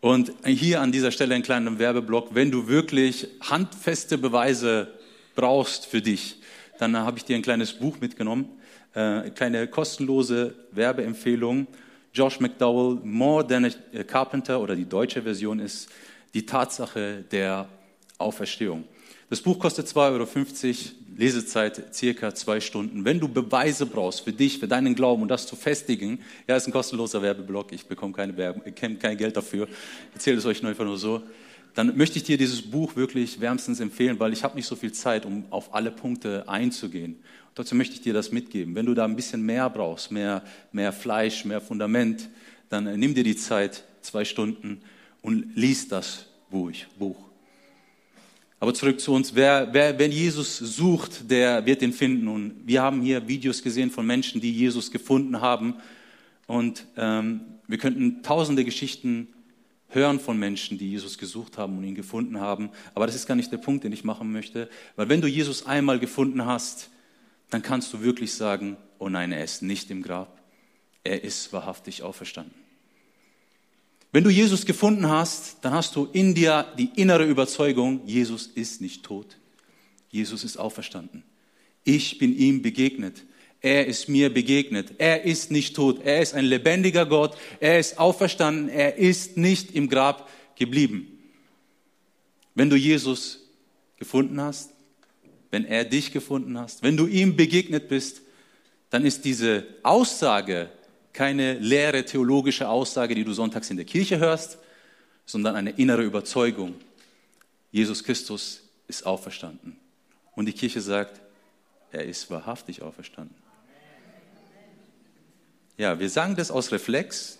Und 0.00 0.32
hier 0.44 0.82
an 0.82 0.92
dieser 0.92 1.10
Stelle 1.10 1.34
ein 1.34 1.42
kleiner 1.42 1.78
Werbeblock. 1.78 2.34
Wenn 2.34 2.50
du 2.50 2.68
wirklich 2.68 3.26
handfeste 3.40 4.18
Beweise 4.18 4.92
brauchst 5.34 5.86
für 5.86 6.02
dich, 6.02 6.42
dann 6.78 6.94
habe 6.94 7.16
ich 7.16 7.24
dir 7.24 7.36
ein 7.36 7.42
kleines 7.42 7.72
Buch 7.72 7.98
mitgenommen, 8.00 8.50
äh, 8.94 9.00
eine 9.00 9.30
kleine 9.30 9.66
kostenlose 9.66 10.54
Werbeempfehlung. 10.72 11.66
Josh 12.14 12.38
McDowell, 12.38 13.00
More 13.02 13.44
Than 13.44 13.64
a 13.64 14.02
Carpenter 14.04 14.60
oder 14.60 14.76
die 14.76 14.88
deutsche 14.88 15.22
Version 15.22 15.58
ist 15.58 15.88
die 16.32 16.46
Tatsache 16.46 17.24
der 17.30 17.68
Auferstehung. 18.18 18.84
Das 19.30 19.40
Buch 19.40 19.58
kostet 19.58 19.88
2,50 19.88 19.96
Euro, 20.12 20.26
Lesezeit 21.16 21.92
circa 21.92 22.32
zwei 22.32 22.60
Stunden. 22.60 23.04
Wenn 23.04 23.18
du 23.18 23.26
Beweise 23.26 23.86
brauchst 23.86 24.20
für 24.20 24.32
dich, 24.32 24.60
für 24.60 24.68
deinen 24.68 24.94
Glauben 24.94 25.22
und 25.22 25.28
das 25.28 25.46
zu 25.46 25.56
festigen, 25.56 26.20
ja, 26.46 26.54
ist 26.56 26.68
ein 26.68 26.72
kostenloser 26.72 27.20
Werbeblock, 27.20 27.72
ich 27.72 27.86
bekomme 27.86 28.12
keine 28.12 28.36
Werbung, 28.36 28.62
kein 28.74 29.16
Geld 29.16 29.36
dafür, 29.36 29.66
erzähle 30.12 30.38
es 30.38 30.46
euch 30.46 30.62
nur 30.62 30.70
einfach 30.70 30.84
nur 30.84 30.98
so, 30.98 31.22
dann 31.74 31.96
möchte 31.96 32.18
ich 32.18 32.22
dir 32.22 32.38
dieses 32.38 32.62
Buch 32.62 32.94
wirklich 32.94 33.40
wärmstens 33.40 33.80
empfehlen, 33.80 34.20
weil 34.20 34.32
ich 34.32 34.44
habe 34.44 34.54
nicht 34.54 34.66
so 34.66 34.76
viel 34.76 34.92
Zeit, 34.92 35.26
um 35.26 35.44
auf 35.50 35.74
alle 35.74 35.90
Punkte 35.90 36.48
einzugehen. 36.48 37.16
Dazu 37.54 37.74
möchte 37.74 37.94
ich 37.94 38.00
dir 38.00 38.12
das 38.12 38.32
mitgeben. 38.32 38.74
Wenn 38.74 38.86
du 38.86 38.94
da 38.94 39.04
ein 39.04 39.16
bisschen 39.16 39.42
mehr 39.42 39.70
brauchst, 39.70 40.10
mehr, 40.10 40.42
mehr 40.72 40.92
Fleisch, 40.92 41.44
mehr 41.44 41.60
Fundament, 41.60 42.28
dann 42.68 42.98
nimm 42.98 43.14
dir 43.14 43.24
die 43.24 43.36
Zeit, 43.36 43.84
zwei 44.00 44.24
Stunden 44.24 44.80
und 45.22 45.54
lies 45.54 45.88
das 45.88 46.26
Buch. 46.50 47.16
Aber 48.60 48.72
zurück 48.72 49.00
zu 49.00 49.12
uns. 49.12 49.34
Wer, 49.34 49.68
wer, 49.72 49.98
wenn 49.98 50.10
Jesus 50.10 50.56
sucht, 50.56 51.30
der 51.30 51.66
wird 51.66 51.82
ihn 51.82 51.92
finden. 51.92 52.28
Und 52.28 52.62
wir 52.64 52.82
haben 52.82 53.02
hier 53.02 53.28
Videos 53.28 53.62
gesehen 53.62 53.90
von 53.90 54.06
Menschen, 54.06 54.40
die 54.40 54.52
Jesus 54.52 54.90
gefunden 54.90 55.40
haben. 55.40 55.74
Und 56.46 56.86
ähm, 56.96 57.42
wir 57.66 57.78
könnten 57.78 58.22
tausende 58.22 58.64
Geschichten 58.64 59.28
hören 59.88 60.18
von 60.18 60.38
Menschen, 60.38 60.78
die 60.78 60.90
Jesus 60.90 61.18
gesucht 61.18 61.58
haben 61.58 61.78
und 61.78 61.84
ihn 61.84 61.94
gefunden 61.94 62.40
haben. 62.40 62.70
Aber 62.94 63.06
das 63.06 63.14
ist 63.14 63.26
gar 63.26 63.34
nicht 63.34 63.52
der 63.52 63.58
Punkt, 63.58 63.84
den 63.84 63.92
ich 63.92 64.02
machen 64.02 64.32
möchte. 64.32 64.68
Weil 64.96 65.08
wenn 65.08 65.20
du 65.20 65.28
Jesus 65.28 65.66
einmal 65.66 65.98
gefunden 65.98 66.46
hast, 66.46 66.90
dann 67.50 67.62
kannst 67.62 67.92
du 67.92 68.02
wirklich 68.02 68.34
sagen, 68.34 68.76
oh 68.98 69.08
nein, 69.08 69.32
er 69.32 69.44
ist 69.44 69.62
nicht 69.62 69.90
im 69.90 70.02
Grab. 70.02 70.40
Er 71.02 71.22
ist 71.22 71.52
wahrhaftig 71.52 72.02
auferstanden. 72.02 72.54
Wenn 74.12 74.24
du 74.24 74.30
Jesus 74.30 74.64
gefunden 74.64 75.08
hast, 75.08 75.56
dann 75.62 75.72
hast 75.72 75.96
du 75.96 76.06
in 76.12 76.34
dir 76.34 76.66
die 76.78 76.90
innere 76.94 77.24
Überzeugung, 77.24 78.00
Jesus 78.06 78.46
ist 78.46 78.80
nicht 78.80 79.02
tot. 79.02 79.36
Jesus 80.10 80.44
ist 80.44 80.56
auferstanden. 80.56 81.24
Ich 81.82 82.18
bin 82.18 82.36
ihm 82.36 82.62
begegnet. 82.62 83.24
Er 83.60 83.86
ist 83.86 84.08
mir 84.08 84.32
begegnet. 84.32 84.92
Er 84.98 85.24
ist 85.24 85.50
nicht 85.50 85.74
tot. 85.74 86.00
Er 86.04 86.22
ist 86.22 86.34
ein 86.34 86.44
lebendiger 86.44 87.06
Gott. 87.06 87.36
Er 87.60 87.78
ist 87.80 87.98
auferstanden. 87.98 88.68
Er 88.68 88.98
ist 88.98 89.36
nicht 89.36 89.74
im 89.74 89.88
Grab 89.88 90.30
geblieben. 90.54 91.18
Wenn 92.54 92.70
du 92.70 92.76
Jesus 92.76 93.40
gefunden 93.96 94.40
hast, 94.40 94.73
wenn 95.54 95.66
er 95.66 95.84
dich 95.84 96.10
gefunden 96.10 96.58
hast, 96.58 96.82
wenn 96.82 96.96
du 96.96 97.06
ihm 97.06 97.36
begegnet 97.36 97.88
bist, 97.88 98.22
dann 98.90 99.04
ist 99.04 99.24
diese 99.24 99.64
Aussage, 99.84 100.68
keine 101.12 101.54
leere 101.60 102.04
theologische 102.04 102.68
Aussage, 102.68 103.14
die 103.14 103.22
du 103.22 103.32
sonntags 103.32 103.70
in 103.70 103.76
der 103.76 103.86
Kirche 103.86 104.18
hörst, 104.18 104.58
sondern 105.24 105.54
eine 105.54 105.70
innere 105.70 106.02
Überzeugung. 106.02 106.74
Jesus 107.70 108.02
Christus 108.02 108.62
ist 108.88 109.06
auferstanden. 109.06 109.76
Und 110.34 110.46
die 110.46 110.52
Kirche 110.52 110.80
sagt, 110.80 111.20
er 111.92 112.04
ist 112.04 112.28
wahrhaftig 112.32 112.82
auferstanden. 112.82 113.36
Ja, 115.78 116.00
wir 116.00 116.10
sagen 116.10 116.34
das 116.34 116.50
aus 116.50 116.72
Reflex. 116.72 117.38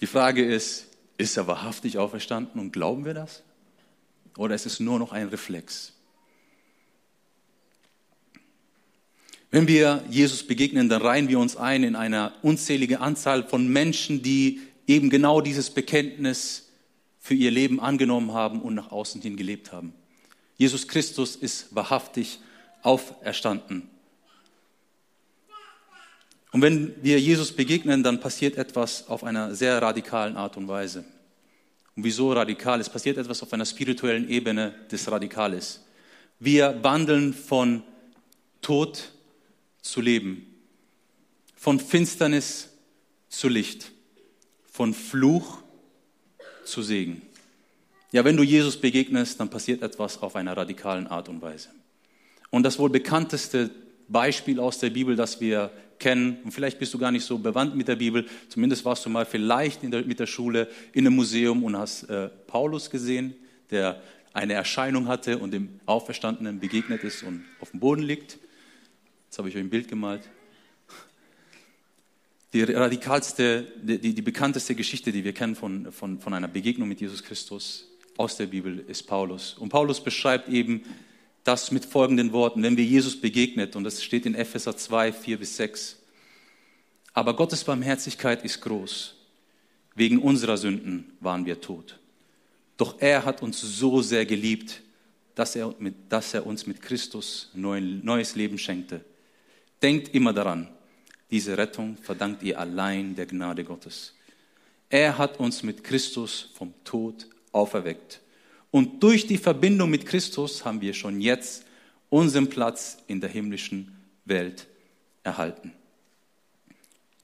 Die 0.00 0.06
Frage 0.06 0.46
ist, 0.46 0.86
ist 1.18 1.36
er 1.36 1.46
wahrhaftig 1.46 1.98
auferstanden 1.98 2.58
und 2.58 2.72
glauben 2.72 3.04
wir 3.04 3.12
das? 3.12 3.42
Oder 4.38 4.54
ist 4.54 4.64
es 4.64 4.80
nur 4.80 4.98
noch 4.98 5.12
ein 5.12 5.28
Reflex? 5.28 5.92
Wenn 9.50 9.66
wir 9.66 10.04
Jesus 10.10 10.42
begegnen, 10.42 10.88
dann 10.88 11.00
reihen 11.00 11.28
wir 11.28 11.38
uns 11.38 11.56
ein 11.56 11.82
in 11.82 11.96
eine 11.96 12.32
unzählige 12.42 13.00
Anzahl 13.00 13.44
von 13.44 13.66
Menschen, 13.68 14.22
die 14.22 14.60
eben 14.86 15.08
genau 15.08 15.40
dieses 15.40 15.70
Bekenntnis 15.70 16.68
für 17.18 17.34
ihr 17.34 17.50
Leben 17.50 17.80
angenommen 17.80 18.32
haben 18.32 18.60
und 18.60 18.74
nach 18.74 18.90
außen 18.90 19.22
hin 19.22 19.36
gelebt 19.36 19.72
haben. 19.72 19.94
Jesus 20.56 20.88
Christus 20.88 21.36
ist 21.36 21.74
wahrhaftig 21.74 22.40
auferstanden. 22.82 23.88
Und 26.52 26.62
wenn 26.62 26.94
wir 27.02 27.20
Jesus 27.20 27.52
begegnen, 27.52 28.02
dann 28.02 28.20
passiert 28.20 28.56
etwas 28.56 29.08
auf 29.08 29.24
einer 29.24 29.54
sehr 29.54 29.80
radikalen 29.80 30.36
Art 30.36 30.56
und 30.56 30.68
Weise. 30.68 31.04
Und 31.94 32.04
wieso 32.04 32.32
radikal? 32.32 32.80
Es 32.80 32.88
passiert 32.88 33.18
etwas 33.18 33.42
auf 33.42 33.52
einer 33.52 33.66
spirituellen 33.66 34.28
Ebene, 34.28 34.74
das 34.90 35.10
radikal 35.10 35.52
ist. 35.52 35.84
Wir 36.38 36.78
wandeln 36.82 37.34
von 37.34 37.82
Tod 38.62 39.12
zu 39.82 40.00
Leben, 40.00 40.46
von 41.56 41.80
Finsternis 41.80 42.70
zu 43.28 43.48
Licht, 43.48 43.92
von 44.70 44.94
Fluch 44.94 45.58
zu 46.64 46.82
Segen. 46.82 47.22
Ja, 48.12 48.24
wenn 48.24 48.36
du 48.36 48.42
Jesus 48.42 48.76
begegnest, 48.76 49.38
dann 49.38 49.50
passiert 49.50 49.82
etwas 49.82 50.22
auf 50.22 50.36
einer 50.36 50.56
radikalen 50.56 51.06
Art 51.06 51.28
und 51.28 51.42
Weise. 51.42 51.68
Und 52.50 52.62
das 52.62 52.78
wohl 52.78 52.88
bekannteste 52.88 53.70
Beispiel 54.08 54.60
aus 54.60 54.78
der 54.78 54.90
Bibel, 54.90 55.14
das 55.14 55.40
wir 55.40 55.70
kennen, 55.98 56.38
und 56.44 56.52
vielleicht 56.52 56.78
bist 56.78 56.94
du 56.94 56.98
gar 56.98 57.10
nicht 57.10 57.24
so 57.24 57.38
bewandt 57.38 57.76
mit 57.76 57.88
der 57.88 57.96
Bibel, 57.96 58.24
zumindest 58.48 58.84
warst 58.84 59.04
du 59.04 59.10
mal 59.10 59.26
vielleicht 59.26 59.82
der, 59.82 60.04
mit 60.04 60.20
der 60.20 60.26
Schule 60.26 60.68
in 60.92 61.06
einem 61.06 61.16
Museum 61.16 61.62
und 61.64 61.76
hast 61.76 62.04
äh, 62.04 62.28
Paulus 62.46 62.88
gesehen, 62.88 63.34
der 63.70 64.00
eine 64.32 64.54
Erscheinung 64.54 65.08
hatte 65.08 65.38
und 65.38 65.50
dem 65.50 65.80
Auferstandenen 65.84 66.60
begegnet 66.60 67.04
ist 67.04 67.22
und 67.22 67.44
auf 67.60 67.72
dem 67.72 67.80
Boden 67.80 68.02
liegt. 68.02 68.38
Jetzt 69.28 69.36
habe 69.36 69.50
ich 69.50 69.56
euch 69.56 69.60
ein 69.60 69.68
Bild 69.68 69.88
gemalt. 69.88 70.22
Die 72.54 72.62
radikalste, 72.62 73.70
die, 73.82 73.98
die, 73.98 74.14
die 74.14 74.22
bekannteste 74.22 74.74
Geschichte, 74.74 75.12
die 75.12 75.22
wir 75.22 75.34
kennen 75.34 75.54
von, 75.54 75.92
von, 75.92 76.18
von 76.18 76.32
einer 76.32 76.48
Begegnung 76.48 76.88
mit 76.88 77.02
Jesus 77.02 77.22
Christus 77.22 77.90
aus 78.16 78.38
der 78.38 78.46
Bibel, 78.46 78.78
ist 78.78 79.02
Paulus. 79.02 79.52
Und 79.52 79.68
Paulus 79.68 80.02
beschreibt 80.02 80.48
eben 80.48 80.82
das 81.44 81.70
mit 81.72 81.84
folgenden 81.84 82.32
Worten, 82.32 82.62
wenn 82.62 82.78
wir 82.78 82.84
Jesus 82.84 83.20
begegnet, 83.20 83.76
und 83.76 83.84
das 83.84 84.02
steht 84.02 84.24
in 84.24 84.34
Epheser 84.34 84.74
2, 84.74 85.12
4 85.12 85.38
bis 85.38 85.58
6. 85.58 85.98
Aber 87.12 87.36
Gottes 87.36 87.64
Barmherzigkeit 87.64 88.42
ist 88.46 88.62
groß. 88.62 89.14
Wegen 89.94 90.20
unserer 90.20 90.56
Sünden 90.56 91.12
waren 91.20 91.44
wir 91.44 91.60
tot. 91.60 91.98
Doch 92.78 92.94
er 92.98 93.26
hat 93.26 93.42
uns 93.42 93.60
so 93.60 94.00
sehr 94.00 94.24
geliebt, 94.24 94.80
dass 95.34 95.54
er, 95.54 95.74
mit, 95.78 95.94
dass 96.08 96.32
er 96.32 96.46
uns 96.46 96.66
mit 96.66 96.80
Christus 96.80 97.50
neu, 97.52 97.78
neues 97.82 98.34
Leben 98.34 98.56
schenkte. 98.56 99.04
Denkt 99.82 100.14
immer 100.14 100.32
daran, 100.32 100.68
diese 101.30 101.56
Rettung 101.56 101.96
verdankt 101.96 102.42
ihr 102.42 102.58
allein 102.58 103.14
der 103.14 103.26
Gnade 103.26 103.64
Gottes. 103.64 104.14
Er 104.88 105.18
hat 105.18 105.38
uns 105.38 105.62
mit 105.62 105.84
Christus 105.84 106.50
vom 106.54 106.72
Tod 106.84 107.26
auferweckt. 107.52 108.20
Und 108.70 109.02
durch 109.02 109.26
die 109.26 109.38
Verbindung 109.38 109.90
mit 109.90 110.06
Christus 110.06 110.64
haben 110.64 110.80
wir 110.80 110.94
schon 110.94 111.20
jetzt 111.20 111.64
unseren 112.10 112.48
Platz 112.48 112.98
in 113.06 113.20
der 113.20 113.30
himmlischen 113.30 113.96
Welt 114.24 114.66
erhalten. 115.22 115.72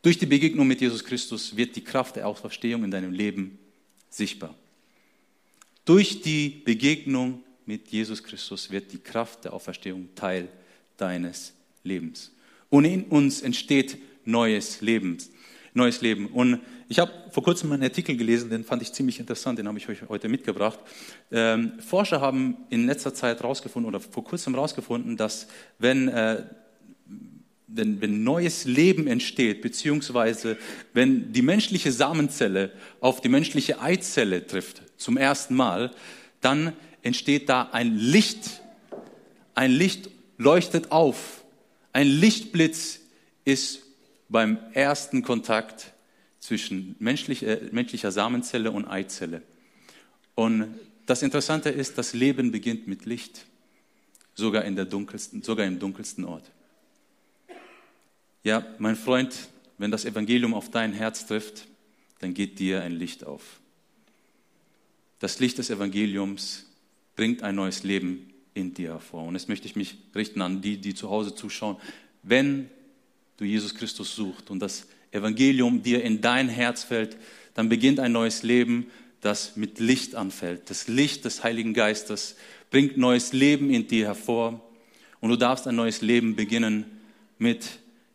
Durch 0.02 0.18
die 0.18 0.26
Begegnung 0.26 0.66
mit 0.66 0.82
Jesus 0.82 1.02
Christus 1.02 1.56
wird 1.56 1.76
die 1.76 1.84
Kraft 1.84 2.16
der 2.16 2.28
Auferstehung 2.28 2.84
in 2.84 2.90
deinem 2.90 3.12
Leben 3.12 3.58
sichtbar. 4.10 4.54
Durch 5.86 6.20
die 6.20 6.48
Begegnung 6.48 7.42
mit 7.64 7.88
Jesus 7.88 8.22
Christus 8.22 8.70
wird 8.70 8.92
die 8.92 8.98
Kraft 8.98 9.44
der 9.44 9.54
Auferstehung 9.54 10.14
Teil 10.14 10.48
deines 10.98 11.54
Lebens. 11.82 12.32
Und 12.74 12.86
in 12.86 13.04
uns 13.04 13.40
entsteht 13.40 13.98
neues 14.24 14.80
Leben. 14.80 15.18
Neues 15.74 16.00
Leben. 16.00 16.26
Und 16.26 16.58
ich 16.88 16.98
habe 16.98 17.12
vor 17.30 17.44
kurzem 17.44 17.70
einen 17.70 17.84
Artikel 17.84 18.16
gelesen, 18.16 18.50
den 18.50 18.64
fand 18.64 18.82
ich 18.82 18.92
ziemlich 18.92 19.20
interessant, 19.20 19.60
den 19.60 19.68
habe 19.68 19.78
ich 19.78 19.88
euch 19.88 19.98
heute 20.08 20.28
mitgebracht. 20.28 20.80
Ähm, 21.30 21.74
Forscher 21.78 22.20
haben 22.20 22.56
in 22.70 22.86
letzter 22.86 23.14
Zeit 23.14 23.38
herausgefunden 23.38 23.88
oder 23.88 24.00
vor 24.00 24.24
kurzem 24.24 24.54
herausgefunden, 24.54 25.16
dass 25.16 25.46
wenn, 25.78 26.08
äh, 26.08 26.46
wenn, 27.68 28.00
wenn 28.00 28.24
neues 28.24 28.64
Leben 28.64 29.06
entsteht, 29.06 29.62
beziehungsweise 29.62 30.56
wenn 30.94 31.32
die 31.32 31.42
menschliche 31.42 31.92
Samenzelle 31.92 32.72
auf 32.98 33.20
die 33.20 33.28
menschliche 33.28 33.80
Eizelle 33.80 34.48
trifft, 34.48 34.82
zum 34.96 35.16
ersten 35.16 35.54
Mal, 35.54 35.92
dann 36.40 36.72
entsteht 37.02 37.48
da 37.48 37.68
ein 37.70 37.96
Licht. 37.96 38.62
Ein 39.54 39.70
Licht 39.70 40.10
leuchtet 40.38 40.90
auf. 40.90 41.43
Ein 41.94 42.08
Lichtblitz 42.08 42.98
ist 43.44 43.84
beim 44.28 44.58
ersten 44.72 45.22
Kontakt 45.22 45.92
zwischen 46.40 46.96
menschlicher, 46.98 47.62
äh, 47.62 47.68
menschlicher 47.70 48.10
Samenzelle 48.10 48.72
und 48.72 48.84
Eizelle. 48.84 49.42
Und 50.34 50.74
das 51.06 51.22
Interessante 51.22 51.68
ist, 51.70 51.96
das 51.96 52.12
Leben 52.12 52.50
beginnt 52.50 52.88
mit 52.88 53.04
Licht, 53.06 53.46
sogar, 54.34 54.64
in 54.64 54.74
der 54.74 54.86
dunkelsten, 54.86 55.44
sogar 55.44 55.66
im 55.66 55.78
dunkelsten 55.78 56.24
Ort. 56.24 56.50
Ja, 58.42 58.66
mein 58.78 58.96
Freund, 58.96 59.48
wenn 59.78 59.92
das 59.92 60.04
Evangelium 60.04 60.52
auf 60.52 60.72
dein 60.72 60.94
Herz 60.94 61.26
trifft, 61.26 61.68
dann 62.18 62.34
geht 62.34 62.58
dir 62.58 62.82
ein 62.82 62.92
Licht 62.92 63.22
auf. 63.22 63.60
Das 65.20 65.38
Licht 65.38 65.58
des 65.58 65.70
Evangeliums 65.70 66.66
bringt 67.14 67.44
ein 67.44 67.54
neues 67.54 67.84
Leben 67.84 68.33
in 68.54 68.72
dir 68.72 68.92
hervor. 68.92 69.24
Und 69.24 69.34
jetzt 69.34 69.48
möchte 69.48 69.66
ich 69.66 69.76
mich 69.76 69.96
richten 70.14 70.40
an 70.40 70.62
die, 70.62 70.78
die 70.78 70.94
zu 70.94 71.10
Hause 71.10 71.34
zuschauen. 71.34 71.76
Wenn 72.22 72.70
du 73.36 73.44
Jesus 73.44 73.74
Christus 73.74 74.14
suchst 74.14 74.50
und 74.50 74.60
das 74.60 74.86
Evangelium 75.10 75.82
dir 75.82 76.02
in 76.02 76.20
dein 76.20 76.48
Herz 76.48 76.84
fällt, 76.84 77.16
dann 77.54 77.68
beginnt 77.68 78.00
ein 78.00 78.12
neues 78.12 78.42
Leben, 78.42 78.86
das 79.20 79.56
mit 79.56 79.78
Licht 79.78 80.14
anfällt. 80.14 80.70
Das 80.70 80.88
Licht 80.88 81.24
des 81.24 81.42
Heiligen 81.42 81.74
Geistes 81.74 82.36
bringt 82.70 82.96
neues 82.96 83.32
Leben 83.32 83.70
in 83.70 83.86
dir 83.86 84.06
hervor 84.06 84.60
und 85.20 85.30
du 85.30 85.36
darfst 85.36 85.66
ein 85.66 85.76
neues 85.76 86.02
Leben 86.02 86.36
beginnen 86.36 86.84
mit 87.38 87.66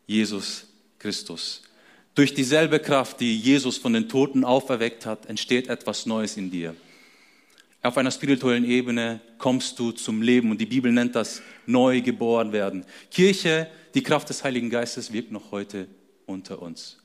Jesus 0.07 0.67
Christus. 0.99 1.63
Durch 2.15 2.33
dieselbe 2.33 2.79
Kraft, 2.79 3.21
die 3.21 3.37
Jesus 3.37 3.77
von 3.77 3.93
den 3.93 4.09
Toten 4.09 4.43
auferweckt 4.43 5.05
hat, 5.05 5.25
entsteht 5.27 5.67
etwas 5.67 6.05
Neues 6.05 6.37
in 6.37 6.51
dir. 6.51 6.75
Auf 7.81 7.97
einer 7.97 8.11
spirituellen 8.11 8.65
Ebene 8.65 9.21
kommst 9.37 9.79
du 9.79 9.91
zum 9.91 10.21
Leben 10.21 10.51
und 10.51 10.59
die 10.59 10.65
Bibel 10.65 10.91
nennt 10.91 11.15
das 11.15 11.41
neu 11.65 12.01
geboren 12.01 12.51
werden. 12.51 12.85
Kirche, 13.09 13.67
die 13.93 14.03
Kraft 14.03 14.29
des 14.29 14.43
Heiligen 14.43 14.69
Geistes 14.69 15.13
wirkt 15.13 15.31
noch 15.31 15.51
heute 15.51 15.87
unter 16.25 16.61
uns. 16.61 16.97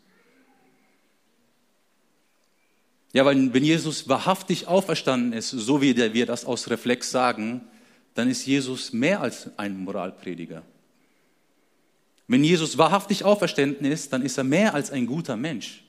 Ja, 3.12 3.24
weil 3.24 3.54
wenn 3.54 3.64
Jesus 3.64 4.08
wahrhaftig 4.08 4.66
auferstanden 4.66 5.32
ist, 5.32 5.50
so 5.50 5.80
wie 5.80 5.96
wir 5.96 6.26
das 6.26 6.44
aus 6.44 6.68
Reflex 6.68 7.12
sagen, 7.12 7.62
dann 8.14 8.28
ist 8.28 8.44
Jesus 8.44 8.92
mehr 8.92 9.20
als 9.20 9.56
ein 9.56 9.78
Moralprediger. 9.78 10.64
Wenn 12.26 12.42
Jesus 12.42 12.76
wahrhaftig 12.78 13.24
auferstanden 13.24 13.86
ist, 13.86 14.12
dann 14.12 14.22
ist 14.22 14.38
er 14.38 14.44
mehr 14.44 14.74
als 14.74 14.90
ein 14.90 15.06
guter 15.06 15.36
Mensch. 15.36 15.84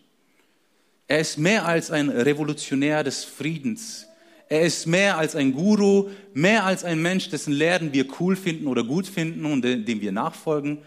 Er 1.08 1.20
ist 1.20 1.38
mehr 1.38 1.66
als 1.66 1.90
ein 1.90 2.10
Revolutionär 2.10 3.04
des 3.04 3.24
Friedens. 3.24 4.08
Er 4.48 4.62
ist 4.62 4.86
mehr 4.86 5.18
als 5.18 5.36
ein 5.36 5.54
Guru, 5.54 6.10
mehr 6.34 6.66
als 6.66 6.84
ein 6.84 7.02
Mensch, 7.02 7.30
dessen 7.30 7.54
Lehren 7.54 7.94
wir 7.94 8.06
cool 8.20 8.36
finden 8.36 8.68
oder 8.68 8.84
gut 8.84 9.08
finden 9.08 9.46
und 9.46 9.62
dem 9.64 10.02
wir 10.02 10.12
nachfolgen, 10.12 10.80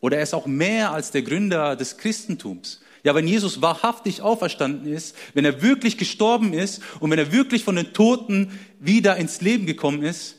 oder 0.00 0.18
er 0.18 0.22
ist 0.22 0.34
auch 0.34 0.46
mehr 0.46 0.92
als 0.92 1.10
der 1.10 1.22
Gründer 1.22 1.74
des 1.74 1.96
Christentums. 1.96 2.80
Ja, 3.02 3.14
wenn 3.14 3.26
Jesus 3.26 3.62
wahrhaftig 3.62 4.20
auferstanden 4.20 4.92
ist, 4.92 5.16
wenn 5.32 5.44
er 5.44 5.62
wirklich 5.62 5.96
gestorben 5.96 6.52
ist 6.52 6.82
und 7.00 7.10
wenn 7.10 7.18
er 7.18 7.32
wirklich 7.32 7.64
von 7.64 7.76
den 7.76 7.92
Toten 7.92 8.50
wieder 8.80 9.16
ins 9.16 9.40
Leben 9.40 9.64
gekommen 9.64 10.02
ist, 10.02 10.36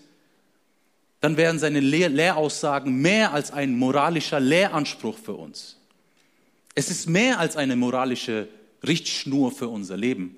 dann 1.22 1.38
wären 1.38 1.60
seine 1.60 1.80
Lehr 1.80 2.10
Lehraussagen 2.10 3.02
mehr 3.02 3.34
als 3.34 3.52
ein 3.52 3.78
moralischer 3.78 4.40
Lehranspruch 4.40 5.18
für 5.18 5.34
uns. 5.34 5.78
Es 6.76 6.92
ist 6.92 7.10
mehr 7.10 7.40
als 7.40 7.58
eine 7.58 7.76
moralische 7.76 8.48
Richtschnur 8.86 9.52
für 9.52 9.68
unser 9.68 9.98
Leben. 9.98 10.36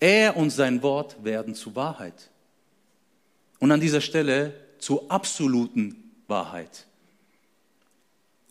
Er 0.00 0.36
und 0.36 0.50
sein 0.50 0.82
Wort 0.82 1.22
werden 1.22 1.54
zu 1.54 1.76
Wahrheit. 1.76 2.30
Und 3.58 3.70
an 3.70 3.80
dieser 3.80 4.00
Stelle 4.00 4.54
zur 4.78 5.10
absoluten 5.10 6.12
Wahrheit. 6.26 6.86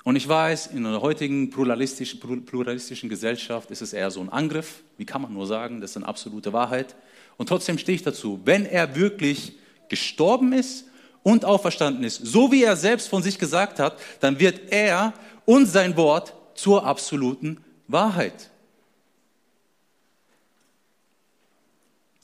Und 0.04 0.16
ich 0.16 0.28
weiß, 0.28 0.68
in 0.68 0.86
einer 0.86 1.02
heutigen 1.02 1.50
pluralistischen, 1.50 2.46
pluralistischen 2.46 3.10
Gesellschaft 3.10 3.70
ist 3.72 3.82
es 3.82 3.94
eher 3.94 4.12
so 4.12 4.22
ein 4.22 4.30
Angriff. 4.30 4.84
Wie 4.98 5.06
kann 5.06 5.22
man 5.22 5.34
nur 5.34 5.48
sagen, 5.48 5.82
das 5.82 5.92
ist 5.92 5.98
eine 5.98 6.08
absolute 6.08 6.54
Wahrheit. 6.54 6.96
Und 7.38 7.50
trotzdem 7.50 7.78
stehe 7.78 7.96
ich 7.96 8.04
dazu, 8.04 8.40
wenn 8.46 8.66
er 8.66 8.96
wirklich 8.96 9.54
gestorben 9.90 10.54
ist 10.54 10.86
und 11.24 11.46
auferstanden 11.46 12.04
ist, 12.04 12.18
so 12.26 12.52
wie 12.52 12.64
er 12.64 12.76
selbst 12.76 13.08
von 13.08 13.24
sich 13.24 13.40
gesagt 13.40 13.80
hat, 13.80 14.00
dann 14.20 14.40
wird 14.40 14.72
er 14.72 15.14
und 15.46 15.66
sein 15.66 15.98
Wort 15.98 16.34
zur 16.54 16.86
absoluten 16.86 17.64
Wahrheit. 17.88 18.52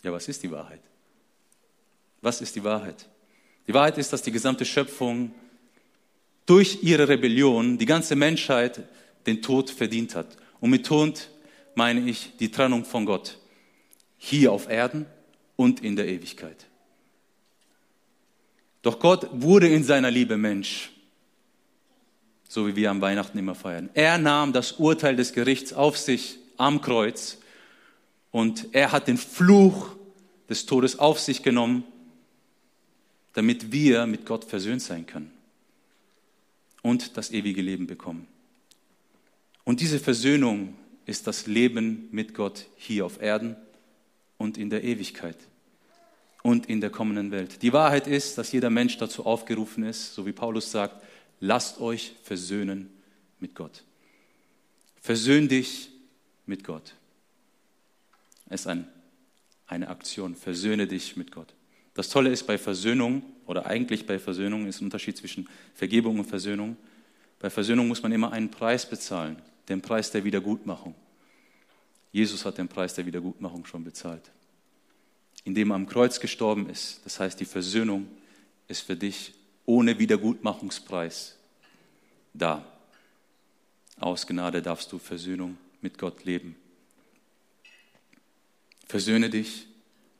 Ja, 0.06 0.14
was 0.14 0.28
ist 0.28 0.44
die 0.44 0.52
Wahrheit? 0.52 0.82
Was 2.22 2.40
ist 2.40 2.56
die 2.56 2.64
Wahrheit? 2.64 3.10
Die 3.66 3.74
Wahrheit 3.74 3.98
ist, 3.98 4.14
dass 4.14 4.22
die 4.22 4.32
gesamte 4.32 4.64
Schöpfung 4.64 5.34
durch 6.46 6.84
ihre 6.84 7.08
Rebellion 7.08 7.80
die 7.80 7.88
ganze 7.88 8.16
Menschheit 8.16 8.84
den 9.26 9.42
Tod 9.42 9.72
verdient 9.72 10.14
hat. 10.14 10.38
Und 10.60 10.70
mit 10.70 10.86
Tod 10.86 11.32
meine 11.74 12.08
ich 12.08 12.38
die 12.38 12.52
Trennung 12.52 12.86
von 12.86 13.08
Gott. 13.08 13.40
Hier 14.20 14.52
auf 14.52 14.70
Erden 14.70 15.08
und 15.56 15.84
in 15.84 15.96
der 15.96 16.08
Ewigkeit. 16.08 16.68
Doch 18.84 19.00
Gott 19.00 19.28
wurde 19.32 19.68
in 19.70 19.84
seiner 19.84 20.12
Liebe 20.12 20.38
Mensch, 20.38 20.92
so 22.48 22.68
wie 22.68 22.76
wir 22.76 22.92
am 22.92 23.02
Weihnachten 23.02 23.40
immer 23.40 23.56
feiern. 23.56 23.90
Er 23.96 24.20
nahm 24.20 24.54
das 24.54 24.74
Urteil 24.74 25.16
des 25.16 25.34
Gerichts 25.34 25.74
auf 25.74 25.98
sich 25.98 26.38
am 26.58 26.82
Kreuz 26.82 27.40
Und 28.36 28.68
er 28.74 28.92
hat 28.92 29.08
den 29.08 29.18
Fluch 29.18 29.96
des 30.50 30.66
Todes 30.66 31.00
auf 31.00 31.22
sich 31.22 31.42
genommen, 31.42 31.86
damit 33.32 33.72
wir 33.72 34.08
mit 34.08 34.26
Gott 34.26 34.44
versöhnt 34.44 34.82
sein 34.82 35.06
können 35.06 35.32
und 36.82 37.16
das 37.16 37.32
ewige 37.32 37.62
Leben 37.62 37.88
bekommen. 37.88 38.28
Und 39.64 39.80
diese 39.80 40.00
Versöhnung 40.00 40.76
ist 41.06 41.28
das 41.28 41.48
Leben 41.48 42.10
mit 42.12 42.34
Gott 42.34 42.66
hier 42.76 43.06
auf 43.06 43.22
Erden 43.22 43.56
und 44.38 44.58
in 44.58 44.70
der 44.70 44.84
Ewigkeit 44.84 45.38
und 46.44 46.66
in 46.66 46.82
der 46.82 46.90
kommenden 46.90 47.32
Welt. 47.32 47.62
Die 47.62 47.72
Wahrheit 47.72 48.06
ist, 48.06 48.38
dass 48.38 48.52
jeder 48.52 48.70
Mensch 48.70 48.98
dazu 48.98 49.26
aufgerufen 49.26 49.86
ist, 49.86 50.14
so 50.14 50.26
wie 50.26 50.34
Paulus 50.34 50.72
sagt, 50.72 51.02
lasst 51.40 51.80
euch 51.80 52.16
versöhnen 52.22 52.90
mit 53.40 53.56
Gott. 53.56 53.86
Versöhn 55.00 55.48
dich 55.48 55.90
mit 56.46 56.66
Gott. 56.66 56.96
Es 58.48 58.62
ist 58.62 58.68
ein, 58.68 58.88
eine 59.68 59.90
Aktion. 59.90 60.36
Versöhne 60.36 60.88
dich 60.88 61.16
mit 61.16 61.32
Gott. 61.32 61.54
Das 61.94 62.10
Tolle 62.10 62.30
ist 62.30 62.46
bei 62.46 62.58
Versöhnung, 62.58 63.24
oder 63.46 63.66
eigentlich 63.68 64.06
bei 64.06 64.20
Versöhnung 64.20 64.66
ist 64.68 64.82
ein 64.82 64.86
Unterschied 64.86 65.18
zwischen 65.18 65.48
Vergebung 65.74 66.20
und 66.20 66.26
Versöhnung. 66.26 66.78
Bei 67.40 67.50
Versöhnung 67.50 67.88
muss 67.88 68.02
man 68.04 68.12
immer 68.12 68.32
einen 68.32 68.52
Preis 68.52 68.90
bezahlen, 68.90 69.42
den 69.70 69.82
Preis 69.82 70.12
der 70.12 70.24
Wiedergutmachung. 70.24 70.96
Jesus 72.12 72.46
hat 72.46 72.58
den 72.58 72.68
Preis 72.68 72.94
der 72.94 73.06
Wiedergutmachung 73.06 73.66
schon 73.66 73.84
bezahlt 73.84 74.32
indem 75.46 75.72
er 75.72 75.76
am 75.76 75.88
Kreuz 75.88 76.20
gestorben 76.20 76.70
ist. 76.70 77.00
Das 77.06 77.20
heißt, 77.20 77.40
die 77.40 77.46
Versöhnung 77.46 78.08
ist 78.68 78.82
für 78.82 78.98
dich 78.98 79.34
ohne 79.66 79.98
Wiedergutmachungspreis 79.98 81.38
da. 82.34 82.66
Aus 83.98 84.28
Gnade 84.28 84.62
darfst 84.62 84.92
du 84.92 85.00
Versöhnung 85.00 85.58
mit 85.82 85.98
Gott 85.98 86.26
leben. 86.26 86.58
Versöhne 88.86 89.30
dich 89.30 89.68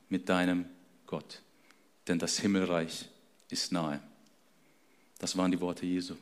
mit 0.10 0.30
deinem 0.30 0.66
Gott, 1.06 1.42
denn 2.08 2.20
das 2.20 2.40
Himmelreich 2.40 3.08
ist 3.50 3.72
nahe. 3.72 4.02
Das 5.20 5.38
waren 5.38 5.52
die 5.52 5.62
Worte 5.62 5.86
Jesu. 5.86 6.16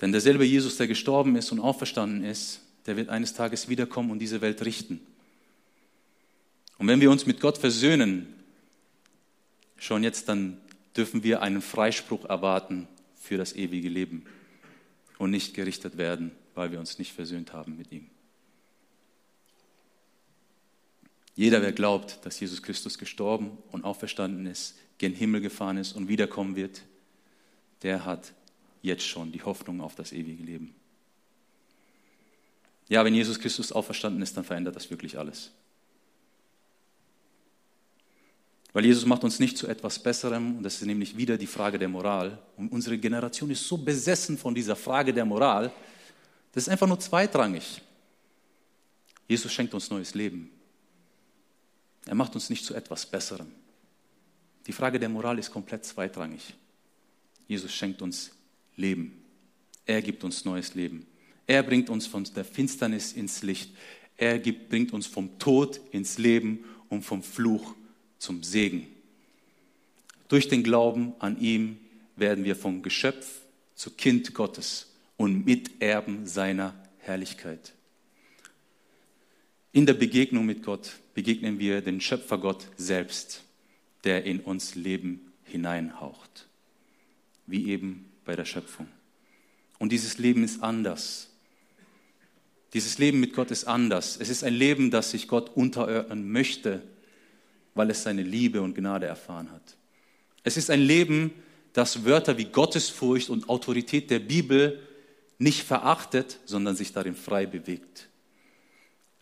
Denn 0.00 0.12
derselbe 0.12 0.44
Jesus, 0.44 0.76
der 0.76 0.86
gestorben 0.86 1.36
ist 1.36 1.52
und 1.52 1.60
auferstanden 1.60 2.24
ist, 2.24 2.60
der 2.86 2.96
wird 2.96 3.08
eines 3.08 3.32
Tages 3.34 3.68
wiederkommen 3.68 4.10
und 4.10 4.18
diese 4.18 4.40
Welt 4.40 4.64
richten. 4.64 5.00
Und 6.78 6.88
wenn 6.88 7.00
wir 7.00 7.10
uns 7.10 7.26
mit 7.26 7.40
Gott 7.40 7.58
versöhnen, 7.58 8.34
schon 9.78 10.02
jetzt, 10.02 10.28
dann 10.28 10.58
dürfen 10.96 11.22
wir 11.22 11.42
einen 11.42 11.62
Freispruch 11.62 12.26
erwarten 12.26 12.86
für 13.16 13.36
das 13.38 13.54
ewige 13.54 13.88
Leben 13.88 14.24
und 15.18 15.30
nicht 15.30 15.54
gerichtet 15.54 15.96
werden, 15.96 16.32
weil 16.54 16.70
wir 16.70 16.78
uns 16.78 16.98
nicht 16.98 17.12
versöhnt 17.12 17.52
haben 17.52 17.76
mit 17.76 17.92
ihm. 17.92 18.08
Jeder, 21.36 21.60
wer 21.60 21.72
glaubt, 21.72 22.18
dass 22.24 22.40
Jesus 22.40 22.62
Christus 22.62 22.96
gestorben 22.96 23.58
und 23.70 23.84
auferstanden 23.84 24.46
ist, 24.46 24.74
gen 24.98 25.12
Himmel 25.12 25.42
gefahren 25.42 25.76
ist 25.76 25.92
und 25.92 26.08
wiederkommen 26.08 26.56
wird, 26.56 26.82
der 27.82 28.06
hat 28.06 28.32
jetzt 28.80 29.06
schon 29.06 29.32
die 29.32 29.42
Hoffnung 29.42 29.82
auf 29.82 29.94
das 29.94 30.12
ewige 30.12 30.42
Leben. 30.42 30.74
Ja, 32.88 33.04
wenn 33.04 33.14
Jesus 33.14 33.38
Christus 33.38 33.70
auferstanden 33.70 34.22
ist, 34.22 34.36
dann 34.36 34.44
verändert 34.44 34.76
das 34.76 34.90
wirklich 34.90 35.18
alles. 35.18 35.50
Weil 38.72 38.86
Jesus 38.86 39.04
macht 39.04 39.24
uns 39.24 39.38
nicht 39.38 39.58
zu 39.58 39.66
etwas 39.66 39.98
Besserem 39.98 40.58
und 40.58 40.62
das 40.62 40.76
ist 40.76 40.86
nämlich 40.86 41.16
wieder 41.16 41.36
die 41.36 41.46
Frage 41.46 41.78
der 41.78 41.88
Moral. 41.88 42.38
Und 42.56 42.72
unsere 42.72 42.96
Generation 42.96 43.50
ist 43.50 43.66
so 43.66 43.76
besessen 43.76 44.38
von 44.38 44.54
dieser 44.54 44.76
Frage 44.76 45.12
der 45.12 45.24
Moral, 45.24 45.70
das 46.52 46.64
ist 46.64 46.68
einfach 46.70 46.86
nur 46.86 47.00
zweitrangig. 47.00 47.82
Jesus 49.28 49.52
schenkt 49.52 49.74
uns 49.74 49.90
neues 49.90 50.14
Leben. 50.14 50.50
Er 52.06 52.14
macht 52.14 52.34
uns 52.34 52.50
nicht 52.50 52.64
zu 52.64 52.74
etwas 52.74 53.04
Besserem. 53.04 53.48
Die 54.66 54.72
Frage 54.72 54.98
der 54.98 55.08
Moral 55.08 55.38
ist 55.38 55.50
komplett 55.50 55.84
zweitrangig. 55.84 56.54
Jesus 57.46 57.72
schenkt 57.72 58.02
uns 58.02 58.32
Leben. 58.76 59.22
Er 59.84 60.02
gibt 60.02 60.24
uns 60.24 60.44
neues 60.44 60.74
Leben. 60.74 61.06
Er 61.46 61.62
bringt 61.62 61.90
uns 61.90 62.06
von 62.06 62.24
der 62.34 62.44
Finsternis 62.44 63.12
ins 63.12 63.42
Licht. 63.42 63.70
Er 64.16 64.38
gibt, 64.38 64.68
bringt 64.68 64.92
uns 64.92 65.06
vom 65.06 65.38
Tod 65.38 65.80
ins 65.92 66.18
Leben 66.18 66.64
und 66.88 67.02
vom 67.02 67.22
Fluch 67.22 67.74
zum 68.18 68.42
Segen. 68.42 68.86
Durch 70.28 70.48
den 70.48 70.64
Glauben 70.64 71.14
an 71.20 71.38
ihm 71.40 71.78
werden 72.16 72.44
wir 72.44 72.56
vom 72.56 72.82
Geschöpf 72.82 73.42
zu 73.74 73.90
Kind 73.90 74.34
Gottes 74.34 74.92
und 75.16 75.44
Miterben 75.44 76.26
seiner 76.26 76.74
Herrlichkeit. 76.98 77.74
In 79.72 79.86
der 79.86 79.94
Begegnung 79.94 80.46
mit 80.46 80.62
Gott 80.64 80.94
begegnen 81.16 81.58
wir 81.58 81.80
den 81.80 82.00
Schöpfergott 82.00 82.68
selbst, 82.76 83.42
der 84.04 84.22
in 84.24 84.38
uns 84.38 84.76
Leben 84.76 85.32
hineinhaucht, 85.42 86.46
wie 87.46 87.68
eben 87.70 88.12
bei 88.24 88.36
der 88.36 88.44
Schöpfung. 88.44 88.86
Und 89.80 89.90
dieses 89.90 90.18
Leben 90.18 90.44
ist 90.44 90.62
anders. 90.62 91.30
Dieses 92.72 92.98
Leben 92.98 93.18
mit 93.18 93.34
Gott 93.34 93.50
ist 93.50 93.64
anders. 93.64 94.16
Es 94.16 94.28
ist 94.28 94.44
ein 94.44 94.54
Leben, 94.54 94.92
das 94.92 95.10
sich 95.10 95.26
Gott 95.26 95.50
unterordnen 95.56 96.30
möchte 96.30 96.82
weil 97.76 97.90
es 97.90 98.02
seine 98.02 98.22
Liebe 98.22 98.62
und 98.62 98.74
Gnade 98.74 99.06
erfahren 99.06 99.52
hat. 99.52 99.76
Es 100.42 100.56
ist 100.56 100.70
ein 100.70 100.80
Leben, 100.80 101.30
das 101.74 102.04
Wörter 102.06 102.38
wie 102.38 102.46
Gottesfurcht 102.46 103.28
und 103.28 103.50
Autorität 103.50 104.10
der 104.10 104.18
Bibel 104.18 104.80
nicht 105.38 105.62
verachtet, 105.62 106.40
sondern 106.46 106.74
sich 106.74 106.92
darin 106.92 107.14
frei 107.14 107.44
bewegt. 107.44 108.08